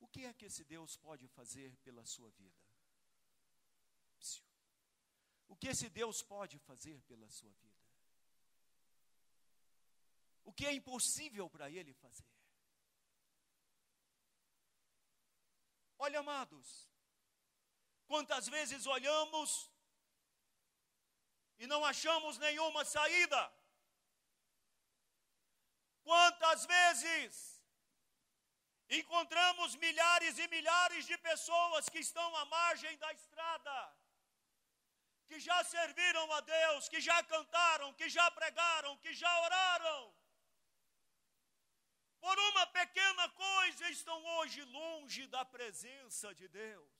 o 0.00 0.08
que 0.08 0.24
é 0.24 0.32
que 0.32 0.46
esse 0.46 0.64
Deus 0.64 0.96
pode 0.96 1.26
fazer 1.28 1.76
pela 1.78 2.04
sua 2.04 2.30
vida? 2.30 2.62
O 5.48 5.56
que 5.56 5.68
esse 5.68 5.88
Deus 5.88 6.22
pode 6.22 6.58
fazer 6.58 7.00
pela 7.02 7.28
sua 7.28 7.50
vida? 7.50 7.72
o 10.44 10.52
que 10.52 10.66
é 10.66 10.72
impossível 10.72 11.48
para 11.48 11.70
ele 11.70 11.92
fazer. 11.94 12.30
Olha, 15.98 16.18
amados, 16.18 16.88
quantas 18.06 18.48
vezes 18.48 18.86
olhamos 18.86 19.70
e 21.58 21.66
não 21.66 21.84
achamos 21.84 22.38
nenhuma 22.38 22.84
saída. 22.84 23.52
Quantas 26.04 26.66
vezes 26.66 27.62
encontramos 28.88 29.74
milhares 29.76 30.38
e 30.38 30.48
milhares 30.48 31.06
de 31.06 31.16
pessoas 31.18 31.88
que 31.88 31.98
estão 31.98 32.36
à 32.36 32.44
margem 32.44 32.96
da 32.98 33.12
estrada, 33.12 33.96
que 35.26 35.38
já 35.40 35.62
serviram 35.64 36.30
a 36.32 36.40
Deus, 36.40 36.88
que 36.88 37.00
já 37.00 37.22
cantaram, 37.22 37.94
que 37.94 38.08
já 38.08 38.30
pregaram, 38.30 38.96
que 38.98 39.14
já 39.14 39.40
oraram, 39.42 40.14
por 42.20 42.38
uma 42.38 42.66
pequena 42.66 43.28
coisa 43.30 43.88
estão 43.88 44.24
hoje 44.36 44.62
longe 44.64 45.26
da 45.26 45.44
presença 45.44 46.34
de 46.34 46.46
Deus. 46.46 46.92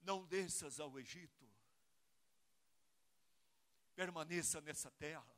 Não 0.00 0.24
desças 0.24 0.80
ao 0.80 0.98
Egito, 0.98 1.46
permaneça 3.94 4.62
nessa 4.62 4.90
terra, 4.92 5.37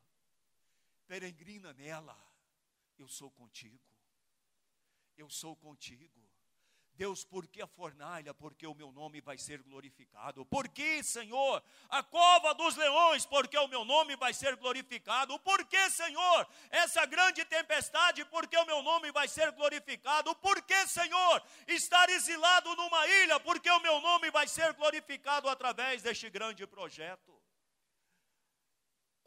peregrina 1.11 1.73
nela, 1.73 2.17
eu 2.97 3.09
sou 3.09 3.33
contigo, 3.33 3.85
eu 5.17 5.29
sou 5.29 5.57
contigo. 5.57 6.21
Deus, 6.93 7.25
por 7.25 7.49
que 7.49 7.61
a 7.61 7.67
fornalha? 7.67 8.33
Porque 8.33 8.65
o 8.65 8.75
meu 8.75 8.93
nome 8.93 9.21
vai 9.21 9.37
ser 9.37 9.61
glorificado. 9.61 10.45
Por 10.47 10.69
que, 10.69 11.03
Senhor? 11.03 11.65
A 11.89 12.03
cova 12.05 12.55
dos 12.55 12.77
leões, 12.77 13.27
porque 13.27 13.59
o 13.59 13.67
meu 13.67 13.85
nome 13.85 14.15
vai 14.15 14.33
ser 14.33 14.55
glorificado. 14.55 15.37
Por 15.41 15.65
que, 15.65 15.91
Senhor? 15.91 16.47
Essa 16.71 17.05
grande 17.07 17.45
tempestade, 17.45 18.25
porque 18.27 18.57
o 18.57 18.67
meu 18.67 18.81
nome 18.81 19.11
vai 19.11 19.27
ser 19.27 19.51
glorificado. 19.51 20.33
Por 20.37 20.63
que, 20.63 20.87
Senhor? 20.87 21.43
Estar 21.67 22.09
exilado 22.11 22.77
numa 22.77 23.05
ilha, 23.09 23.41
porque 23.41 23.71
o 23.71 23.81
meu 23.81 24.01
nome 24.01 24.31
vai 24.31 24.47
ser 24.47 24.75
glorificado 24.75 25.49
através 25.49 26.03
deste 26.03 26.31
grande 26.31 26.67
projeto. 26.69 27.40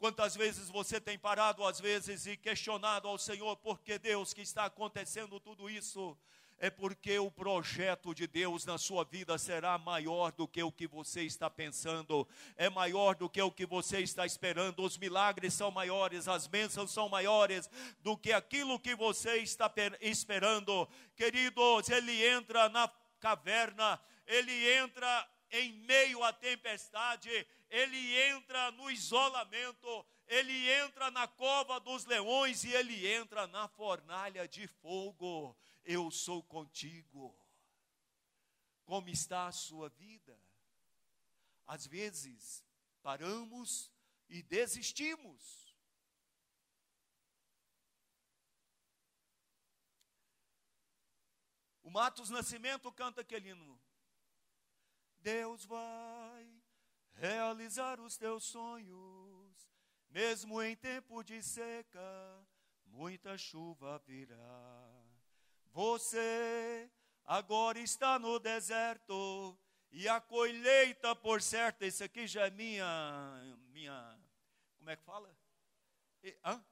Quantas 0.04 0.36
vezes 0.36 0.68
você 0.68 1.00
tem 1.00 1.18
parado, 1.18 1.64
às 1.64 1.80
vezes, 1.80 2.26
e 2.26 2.36
questionado 2.36 3.08
ao 3.08 3.16
Senhor, 3.16 3.56
por 3.56 3.80
que 3.80 3.98
Deus 3.98 4.34
que 4.34 4.42
está 4.42 4.66
acontecendo 4.66 5.40
tudo 5.40 5.70
isso? 5.70 6.14
é 6.58 6.68
porque 6.68 7.18
o 7.18 7.30
projeto 7.30 8.14
de 8.14 8.26
Deus 8.26 8.66
na 8.66 8.76
sua 8.76 9.02
vida 9.02 9.36
será 9.38 9.78
maior 9.78 10.30
do 10.30 10.46
que 10.46 10.62
o 10.62 10.70
que 10.70 10.86
você 10.86 11.22
está 11.22 11.48
pensando, 11.48 12.28
é 12.56 12.68
maior 12.68 13.14
do 13.14 13.30
que 13.30 13.40
o 13.40 13.50
que 13.50 13.64
você 13.66 14.00
está 14.00 14.24
esperando. 14.26 14.82
Os 14.82 14.98
milagres 14.98 15.54
são 15.54 15.70
maiores, 15.70 16.28
as 16.28 16.46
bênçãos 16.46 16.92
são 16.92 17.08
maiores 17.08 17.68
do 18.00 18.16
que 18.16 18.32
aquilo 18.32 18.78
que 18.78 18.94
você 18.94 19.38
está 19.38 19.72
esperando. 20.02 20.86
Queridos, 21.16 21.88
ele 21.88 22.26
entra 22.26 22.68
na 22.68 22.90
caverna, 23.18 23.98
ele 24.26 24.70
entra 24.74 25.28
em 25.50 25.72
meio 25.72 26.22
à 26.22 26.32
tempestade, 26.32 27.46
ele 27.74 28.16
entra 28.30 28.70
no 28.70 28.88
isolamento, 28.88 30.06
ele 30.28 30.70
entra 30.70 31.10
na 31.10 31.26
cova 31.26 31.80
dos 31.80 32.04
leões 32.04 32.62
e 32.62 32.72
ele 32.72 33.04
entra 33.04 33.48
na 33.48 33.66
fornalha 33.66 34.46
de 34.46 34.68
fogo 34.68 35.56
eu 35.84 36.08
sou 36.08 36.40
contigo. 36.40 37.36
Como 38.84 39.08
está 39.08 39.48
a 39.48 39.52
sua 39.52 39.88
vida? 39.88 40.38
Às 41.66 41.84
vezes, 41.84 42.64
paramos 43.02 43.90
e 44.28 44.40
desistimos. 44.40 45.74
O 51.82 51.90
Matos 51.90 52.30
Nascimento 52.30 52.92
canta 52.92 53.22
aquele 53.22 53.50
hino. 53.50 53.80
Deus 55.18 55.64
vai 55.64 56.63
realizar 57.14 58.00
os 58.00 58.16
teus 58.16 58.44
sonhos, 58.44 59.68
mesmo 60.10 60.62
em 60.62 60.76
tempo 60.76 61.22
de 61.22 61.42
seca, 61.42 62.46
muita 62.86 63.36
chuva 63.36 63.98
virá. 64.06 64.90
Você 65.72 66.90
agora 67.24 67.78
está 67.78 68.18
no 68.18 68.38
deserto 68.38 69.58
e 69.90 70.08
a 70.08 70.20
colheita, 70.20 71.14
por 71.14 71.40
certo, 71.40 71.82
esse 71.82 72.02
aqui 72.02 72.26
já 72.26 72.46
é 72.46 72.50
minha, 72.50 73.56
minha, 73.72 74.18
como 74.78 74.90
é 74.90 74.96
que 74.96 75.02
fala? 75.04 75.34
E, 76.22 76.36
hã? 76.44 76.64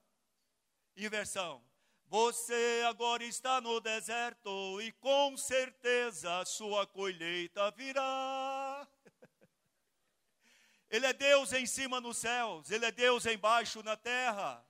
Inversão. 0.96 1.62
Você 2.06 2.82
agora 2.86 3.24
está 3.24 3.60
no 3.60 3.80
deserto 3.80 4.82
e 4.82 4.92
com 4.92 5.36
certeza 5.36 6.44
sua 6.44 6.86
colheita 6.86 7.70
virá. 7.70 8.61
Ele 10.92 11.06
é 11.06 11.12
Deus 11.14 11.54
em 11.54 11.64
cima 11.64 12.02
nos 12.02 12.18
céus, 12.18 12.70
Ele 12.70 12.84
é 12.84 12.92
Deus 12.92 13.24
embaixo 13.24 13.82
na 13.82 13.96
terra. 13.96 14.62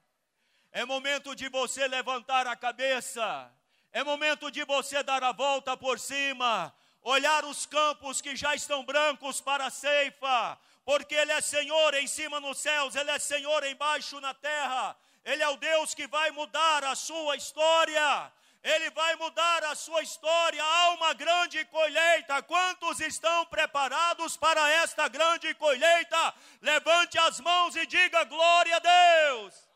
É 0.70 0.84
momento 0.84 1.34
de 1.34 1.48
você 1.48 1.88
levantar 1.88 2.46
a 2.46 2.54
cabeça, 2.54 3.52
é 3.90 4.04
momento 4.04 4.48
de 4.48 4.64
você 4.64 5.02
dar 5.02 5.24
a 5.24 5.32
volta 5.32 5.76
por 5.76 5.98
cima, 5.98 6.72
olhar 7.02 7.44
os 7.44 7.66
campos 7.66 8.20
que 8.20 8.36
já 8.36 8.54
estão 8.54 8.84
brancos 8.84 9.40
para 9.40 9.66
a 9.66 9.70
ceifa, 9.70 10.56
porque 10.84 11.12
Ele 11.16 11.32
é 11.32 11.40
Senhor 11.40 11.92
em 11.94 12.06
cima 12.06 12.38
nos 12.38 12.58
céus, 12.58 12.94
Ele 12.94 13.10
é 13.10 13.18
Senhor 13.18 13.64
embaixo 13.64 14.20
na 14.20 14.32
terra. 14.32 14.96
Ele 15.24 15.42
é 15.42 15.48
o 15.48 15.56
Deus 15.56 15.92
que 15.92 16.06
vai 16.06 16.30
mudar 16.30 16.84
a 16.84 16.94
sua 16.94 17.34
história. 17.34 18.32
Ele 18.62 18.90
vai 18.90 19.16
mudar 19.16 19.64
a 19.64 19.74
sua 19.74 20.02
história. 20.02 20.62
Há 20.62 20.90
uma 20.90 21.12
grande 21.14 21.64
colheita. 21.64 22.42
Quantos 22.44 23.00
estão 23.00 23.44
preparados 23.46 24.36
para 24.36 24.70
esta 24.70 25.08
grande 25.08 25.52
colheita? 25.54 26.34
Levante 26.60 27.18
as 27.18 27.40
mãos 27.40 27.74
e 27.74 27.84
diga 27.86 28.22
glória 28.24 28.76
a 28.76 28.78
Deus. 28.78 29.68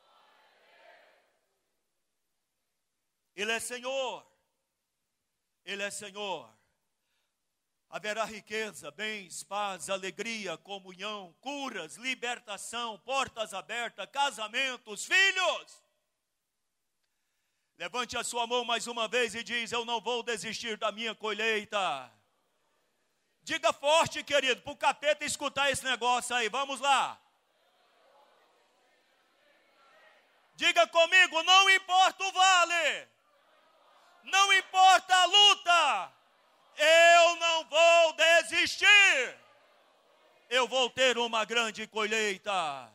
Ele 3.35 3.53
é 3.53 3.59
Senhor. 3.59 4.25
Ele 5.64 5.83
é 5.83 5.90
Senhor. 5.90 6.57
Haverá 7.88 8.25
riqueza, 8.25 8.90
bens, 8.90 9.42
paz, 9.42 9.90
alegria, 9.90 10.57
comunhão, 10.57 11.35
curas, 11.40 11.96
libertação, 11.96 12.99
portas 13.01 13.53
abertas, 13.53 14.09
casamentos, 14.11 15.05
filhos. 15.05 15.86
Levante 17.79 18.17
a 18.17 18.25
sua 18.25 18.47
mão 18.47 18.65
mais 18.65 18.87
uma 18.87 19.07
vez 19.07 19.35
e 19.35 19.43
diz: 19.43 19.71
Eu 19.71 19.85
não 19.85 20.01
vou 20.01 20.23
desistir 20.23 20.79
da 20.79 20.91
minha 20.91 21.15
colheita. 21.15 22.11
Diga 23.43 23.71
forte, 23.73 24.25
querido, 24.25 24.62
para 24.62 24.73
o 24.73 24.77
capeta 24.77 25.25
escutar 25.25 25.71
esse 25.71 25.85
negócio 25.85 26.35
aí. 26.35 26.49
Vamos 26.49 26.81
lá. 26.81 27.21
Diga 30.55 30.87
comigo: 30.87 31.43
não 31.43 31.69
importa 31.69 32.25
o 32.25 32.33
vale, 32.33 33.09
não 34.25 34.53
importa 34.55 35.15
a 35.15 35.25
luta, 35.27 36.12
eu 36.79 37.37
não 37.37 37.65
vou 37.67 38.12
desistir. 38.15 39.39
Eu 40.49 40.67
vou 40.67 40.89
ter 40.89 41.19
uma 41.19 41.45
grande 41.45 41.87
colheita. 41.87 42.91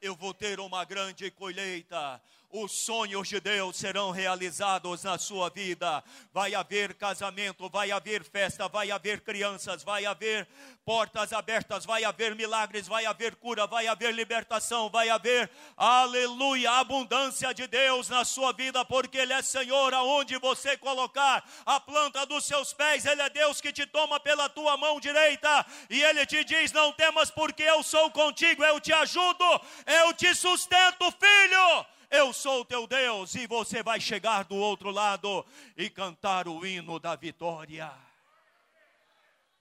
Eu 0.00 0.14
vou 0.14 0.32
ter 0.32 0.58
uma 0.60 0.84
grande 0.84 1.30
colheita 1.30 2.22
os 2.50 2.72
sonhos 2.72 3.28
de 3.28 3.40
Deus 3.40 3.76
serão 3.76 4.10
realizados 4.10 5.04
na 5.04 5.18
sua 5.18 5.50
vida. 5.50 6.02
Vai 6.32 6.54
haver 6.54 6.94
casamento, 6.94 7.68
vai 7.68 7.90
haver 7.90 8.24
festa, 8.24 8.68
vai 8.68 8.90
haver 8.90 9.20
crianças, 9.20 9.82
vai 9.82 10.06
haver 10.06 10.46
portas 10.84 11.32
abertas, 11.32 11.84
vai 11.84 12.04
haver 12.04 12.34
milagres, 12.34 12.86
vai 12.86 13.04
haver 13.04 13.34
cura, 13.34 13.66
vai 13.66 13.88
haver 13.88 14.14
libertação, 14.14 14.88
vai 14.88 15.08
haver, 15.08 15.50
aleluia, 15.76 16.70
abundância 16.72 17.52
de 17.52 17.66
Deus 17.66 18.08
na 18.08 18.24
sua 18.24 18.52
vida, 18.52 18.84
porque 18.84 19.18
Ele 19.18 19.32
é 19.32 19.42
Senhor 19.42 19.92
aonde 19.92 20.38
você 20.38 20.76
colocar 20.76 21.44
a 21.64 21.80
planta 21.80 22.24
dos 22.24 22.44
seus 22.44 22.72
pés, 22.72 23.04
Ele 23.04 23.22
é 23.22 23.28
Deus 23.28 23.60
que 23.60 23.72
te 23.72 23.84
toma 23.86 24.20
pela 24.20 24.48
tua 24.48 24.76
mão 24.76 25.00
direita 25.00 25.66
e 25.90 26.02
Ele 26.02 26.24
te 26.24 26.44
diz: 26.44 26.72
Não 26.72 26.92
temas, 26.92 27.30
porque 27.30 27.62
eu 27.62 27.82
sou 27.82 28.10
contigo, 28.10 28.64
eu 28.64 28.80
te 28.80 28.92
ajudo, 28.92 29.44
eu 29.86 30.12
te 30.14 30.34
sustento, 30.34 31.12
filho. 31.12 31.95
Eu 32.16 32.32
sou 32.32 32.62
o 32.62 32.64
teu 32.64 32.86
Deus, 32.86 33.34
e 33.34 33.46
você 33.46 33.82
vai 33.82 34.00
chegar 34.00 34.44
do 34.44 34.54
outro 34.54 34.90
lado 34.90 35.44
e 35.76 35.90
cantar 35.90 36.48
o 36.48 36.64
hino 36.64 36.98
da 36.98 37.14
vitória. 37.14 37.92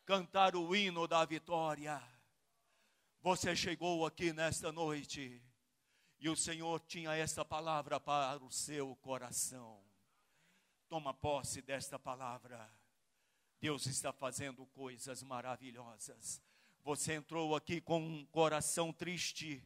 Cantar 0.05 0.55
o 0.55 0.73
hino 0.73 1.05
da 1.05 1.25
vitória. 1.25 2.01
Você 3.21 3.53
chegou 3.57 4.05
aqui 4.05 4.31
nesta 4.31 4.71
noite 4.71 5.43
e 6.17 6.29
o 6.29 6.35
Senhor 6.37 6.79
tinha 6.87 7.13
esta 7.13 7.43
palavra 7.43 7.99
para 7.99 8.41
o 8.41 8.49
seu 8.49 8.95
coração. 9.01 9.83
Toma 10.87 11.13
posse 11.13 11.61
desta 11.61 11.99
palavra. 11.99 12.73
Deus 13.59 13.85
está 13.85 14.13
fazendo 14.13 14.65
coisas 14.67 15.21
maravilhosas. 15.21 16.41
Você 16.85 17.15
entrou 17.15 17.53
aqui 17.53 17.81
com 17.81 17.99
um 17.99 18.25
coração 18.27 18.93
triste 18.93 19.61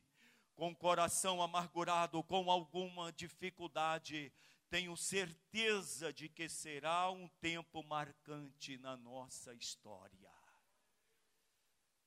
com 0.60 0.72
o 0.72 0.76
coração 0.76 1.41
amargurado, 1.41 2.22
com 2.22 2.52
alguma 2.52 3.13
dificuldade, 3.13 4.30
tenho 4.69 4.95
certeza 4.98 6.12
de 6.12 6.28
que 6.28 6.50
será 6.50 7.10
um 7.10 7.30
tempo 7.39 7.82
marcante 7.82 8.78
na 8.78 8.98
nossa 8.98 9.54
história. 9.54 10.30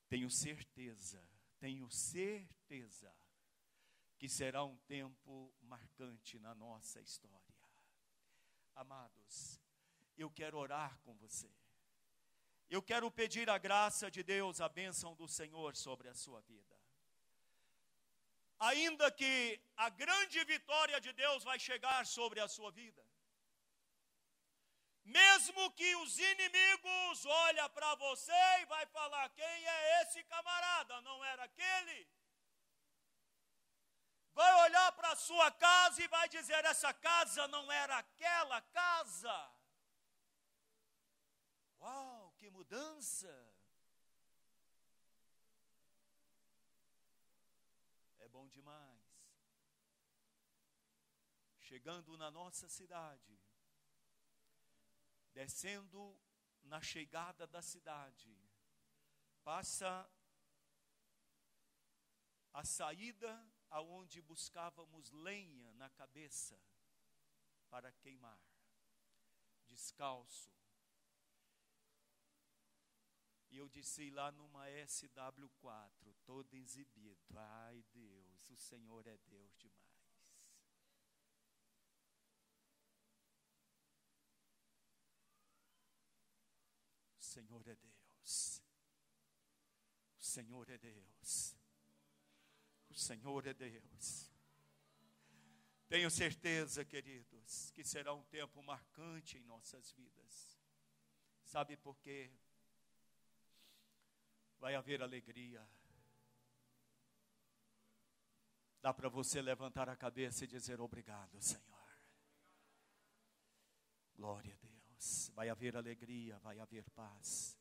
Tenho 0.07 0.31
certeza, 0.31 1.27
tenho 1.59 1.91
certeza 1.91 3.11
que 4.19 4.29
será 4.29 4.62
um 4.65 4.77
tempo 4.81 5.51
marcante 5.62 6.38
na 6.38 6.55
nossa 6.55 7.01
história. 7.01 7.57
Amados, 8.75 9.59
eu 10.15 10.31
quero 10.31 10.59
orar 10.59 11.01
com 11.01 11.15
você. 11.15 11.51
Eu 12.69 12.83
quero 12.83 13.11
pedir 13.11 13.49
a 13.49 13.57
graça 13.57 14.11
de 14.11 14.23
Deus, 14.23 14.61
a 14.61 14.69
bênção 14.69 15.15
do 15.15 15.27
Senhor 15.27 15.75
sobre 15.75 16.11
a 16.11 16.15
sua 16.15 16.43
vida 16.43 16.82
ainda 18.68 19.11
que 19.11 19.61
a 19.77 19.88
grande 20.03 20.42
vitória 20.44 21.01
de 21.01 21.12
Deus 21.12 21.42
vai 21.42 21.59
chegar 21.59 22.07
sobre 22.07 22.38
a 22.40 22.48
sua 22.57 22.70
vida. 22.70 23.03
Mesmo 25.05 25.62
que 25.79 25.90
os 25.96 26.12
inimigos 26.33 27.27
olhem 27.27 27.68
para 27.70 27.92
você 27.96 28.42
e 28.61 28.66
vai 28.66 28.85
falar: 28.87 29.29
"Quem 29.31 29.57
é 29.77 30.03
esse 30.03 30.22
camarada? 30.35 31.01
Não 31.09 31.25
era 31.25 31.42
aquele?" 31.44 31.98
Vai 34.40 34.53
olhar 34.66 34.90
para 34.92 35.11
a 35.12 35.16
sua 35.16 35.51
casa 35.51 36.01
e 36.03 36.12
vai 36.16 36.29
dizer: 36.29 36.64
"Essa 36.64 36.92
casa 37.09 37.48
não 37.48 37.64
era 37.72 37.98
aquela 37.98 38.61
casa." 38.83 39.37
Uau, 41.81 42.33
que 42.38 42.48
mudança! 42.48 43.35
bom 48.33 48.48
demais. 48.48 48.98
Chegando 51.72 52.18
na 52.18 52.30
nossa 52.30 52.68
cidade, 52.68 53.40
descendo 55.32 56.20
na 56.64 56.82
chegada 56.82 57.46
da 57.46 57.62
cidade, 57.62 58.30
passa 59.42 60.06
a 62.52 62.62
saída 62.62 63.32
aonde 63.70 64.20
buscávamos 64.20 65.11
lenha 65.12 65.72
na 65.72 65.88
cabeça 65.88 66.61
para 67.70 67.90
queimar, 67.90 68.38
descalço. 69.66 70.52
E 73.48 73.56
eu 73.56 73.66
disse 73.70 74.11
lá 74.11 74.30
numa 74.30 74.66
SW4, 74.66 76.14
todo 76.26 76.52
exibido. 76.52 77.38
Ai 77.38 77.82
Deus, 77.94 78.50
o 78.50 78.58
Senhor 78.58 79.06
é 79.06 79.16
Deus 79.16 79.56
demais. 79.56 79.82
O 87.21 87.21
Senhor 87.33 87.66
é 87.68 87.74
Deus. 87.74 88.62
O 90.18 90.22
Senhor 90.22 90.70
é 90.70 90.78
Deus. 90.78 91.56
O 92.90 92.94
Senhor 92.94 93.46
é 93.46 93.54
Deus. 93.54 94.30
Tenho 95.88 96.10
certeza, 96.10 96.85
queridos, 96.85 97.70
que 97.72 97.85
será 97.85 98.12
um 98.14 98.24
tempo 98.24 98.62
marcante 98.62 99.38
em 99.38 99.44
nossas 99.44 99.92
vidas. 99.92 100.58
Sabe 101.44 101.76
por 101.76 101.98
quê? 101.98 102.30
vai 104.62 104.76
haver 104.76 105.02
alegria. 105.02 105.68
Dá 108.80 108.94
para 108.94 109.08
você 109.08 109.42
levantar 109.42 109.88
a 109.88 109.96
cabeça 109.96 110.44
e 110.44 110.46
dizer 110.46 110.80
obrigado, 110.80 111.42
Senhor. 111.42 111.62
Glória 114.14 114.54
a 114.54 114.56
Deus. 114.58 114.71
Vai 115.35 115.48
haver 115.48 115.77
alegria, 115.77 116.38
vai 116.38 116.59
haver 116.59 116.88
paz. 116.90 117.59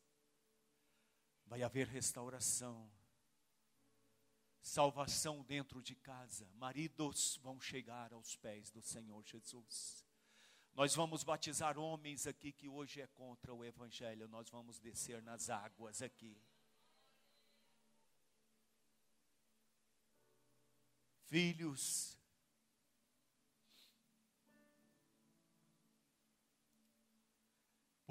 Vai 1.45 1.63
haver 1.63 1.87
restauração. 1.87 2.89
Salvação 4.61 5.43
dentro 5.43 5.81
de 5.81 5.95
casa. 5.95 6.47
Maridos 6.55 7.39
vão 7.41 7.59
chegar 7.59 8.13
aos 8.13 8.35
pés 8.35 8.69
do 8.69 8.81
Senhor 8.81 9.23
Jesus. 9.25 10.05
Nós 10.73 10.95
vamos 10.95 11.23
batizar 11.23 11.77
homens 11.77 12.27
aqui 12.27 12.51
que 12.51 12.69
hoje 12.69 13.01
é 13.01 13.07
contra 13.07 13.53
o 13.53 13.65
Evangelho. 13.65 14.27
Nós 14.27 14.49
vamos 14.49 14.79
descer 14.79 15.21
nas 15.21 15.49
águas 15.49 16.01
aqui. 16.01 16.41
filhos 21.31 22.19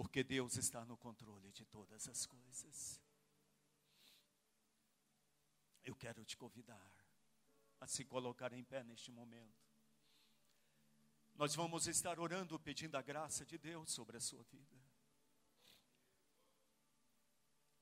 porque 0.01 0.25
Deus 0.25 0.57
está 0.57 0.83
no 0.87 0.97
controle 0.97 1.53
de 1.53 1.67
todas 1.67 2.09
as 2.09 2.25
coisas. 2.25 2.99
Eu 5.85 5.95
quero 5.95 6.25
te 6.25 6.39
convidar 6.39 6.91
a 7.79 7.87
se 7.87 8.07
colocar 8.07 8.51
em 8.55 8.65
pé 8.65 8.83
neste 8.83 9.13
momento. 9.13 9.63
Nós 11.35 11.55
vamos 11.55 11.87
estar 11.87 12.19
orando, 12.19 12.59
pedindo 12.59 12.97
a 12.97 13.03
graça 13.03 13.45
de 13.45 13.59
Deus 13.59 13.93
sobre 13.93 14.17
a 14.17 14.21
sua 14.23 14.43
vida. 14.45 14.81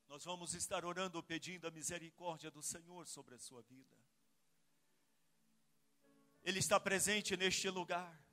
Nós 0.08 0.24
vamos 0.24 0.54
estar 0.54 0.84
orando, 0.84 1.22
pedindo 1.22 1.68
a 1.68 1.70
misericórdia 1.70 2.50
do 2.50 2.64
Senhor 2.64 3.06
sobre 3.06 3.36
a 3.36 3.38
sua 3.38 3.62
vida. 3.62 3.96
Ele 6.42 6.58
está 6.58 6.80
presente 6.80 7.36
neste 7.36 7.70
lugar. 7.70 8.27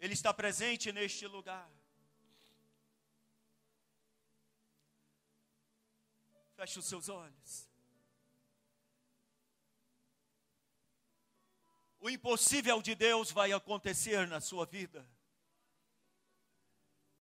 Ele 0.00 0.14
está 0.14 0.32
presente 0.32 0.90
neste 0.90 1.26
lugar. 1.26 1.70
Feche 6.56 6.78
os 6.78 6.86
seus 6.86 7.08
olhos. 7.08 7.68
O 12.00 12.08
impossível 12.08 12.80
de 12.80 12.94
Deus 12.94 13.30
vai 13.30 13.52
acontecer 13.52 14.26
na 14.26 14.40
sua 14.40 14.64
vida. 14.64 15.06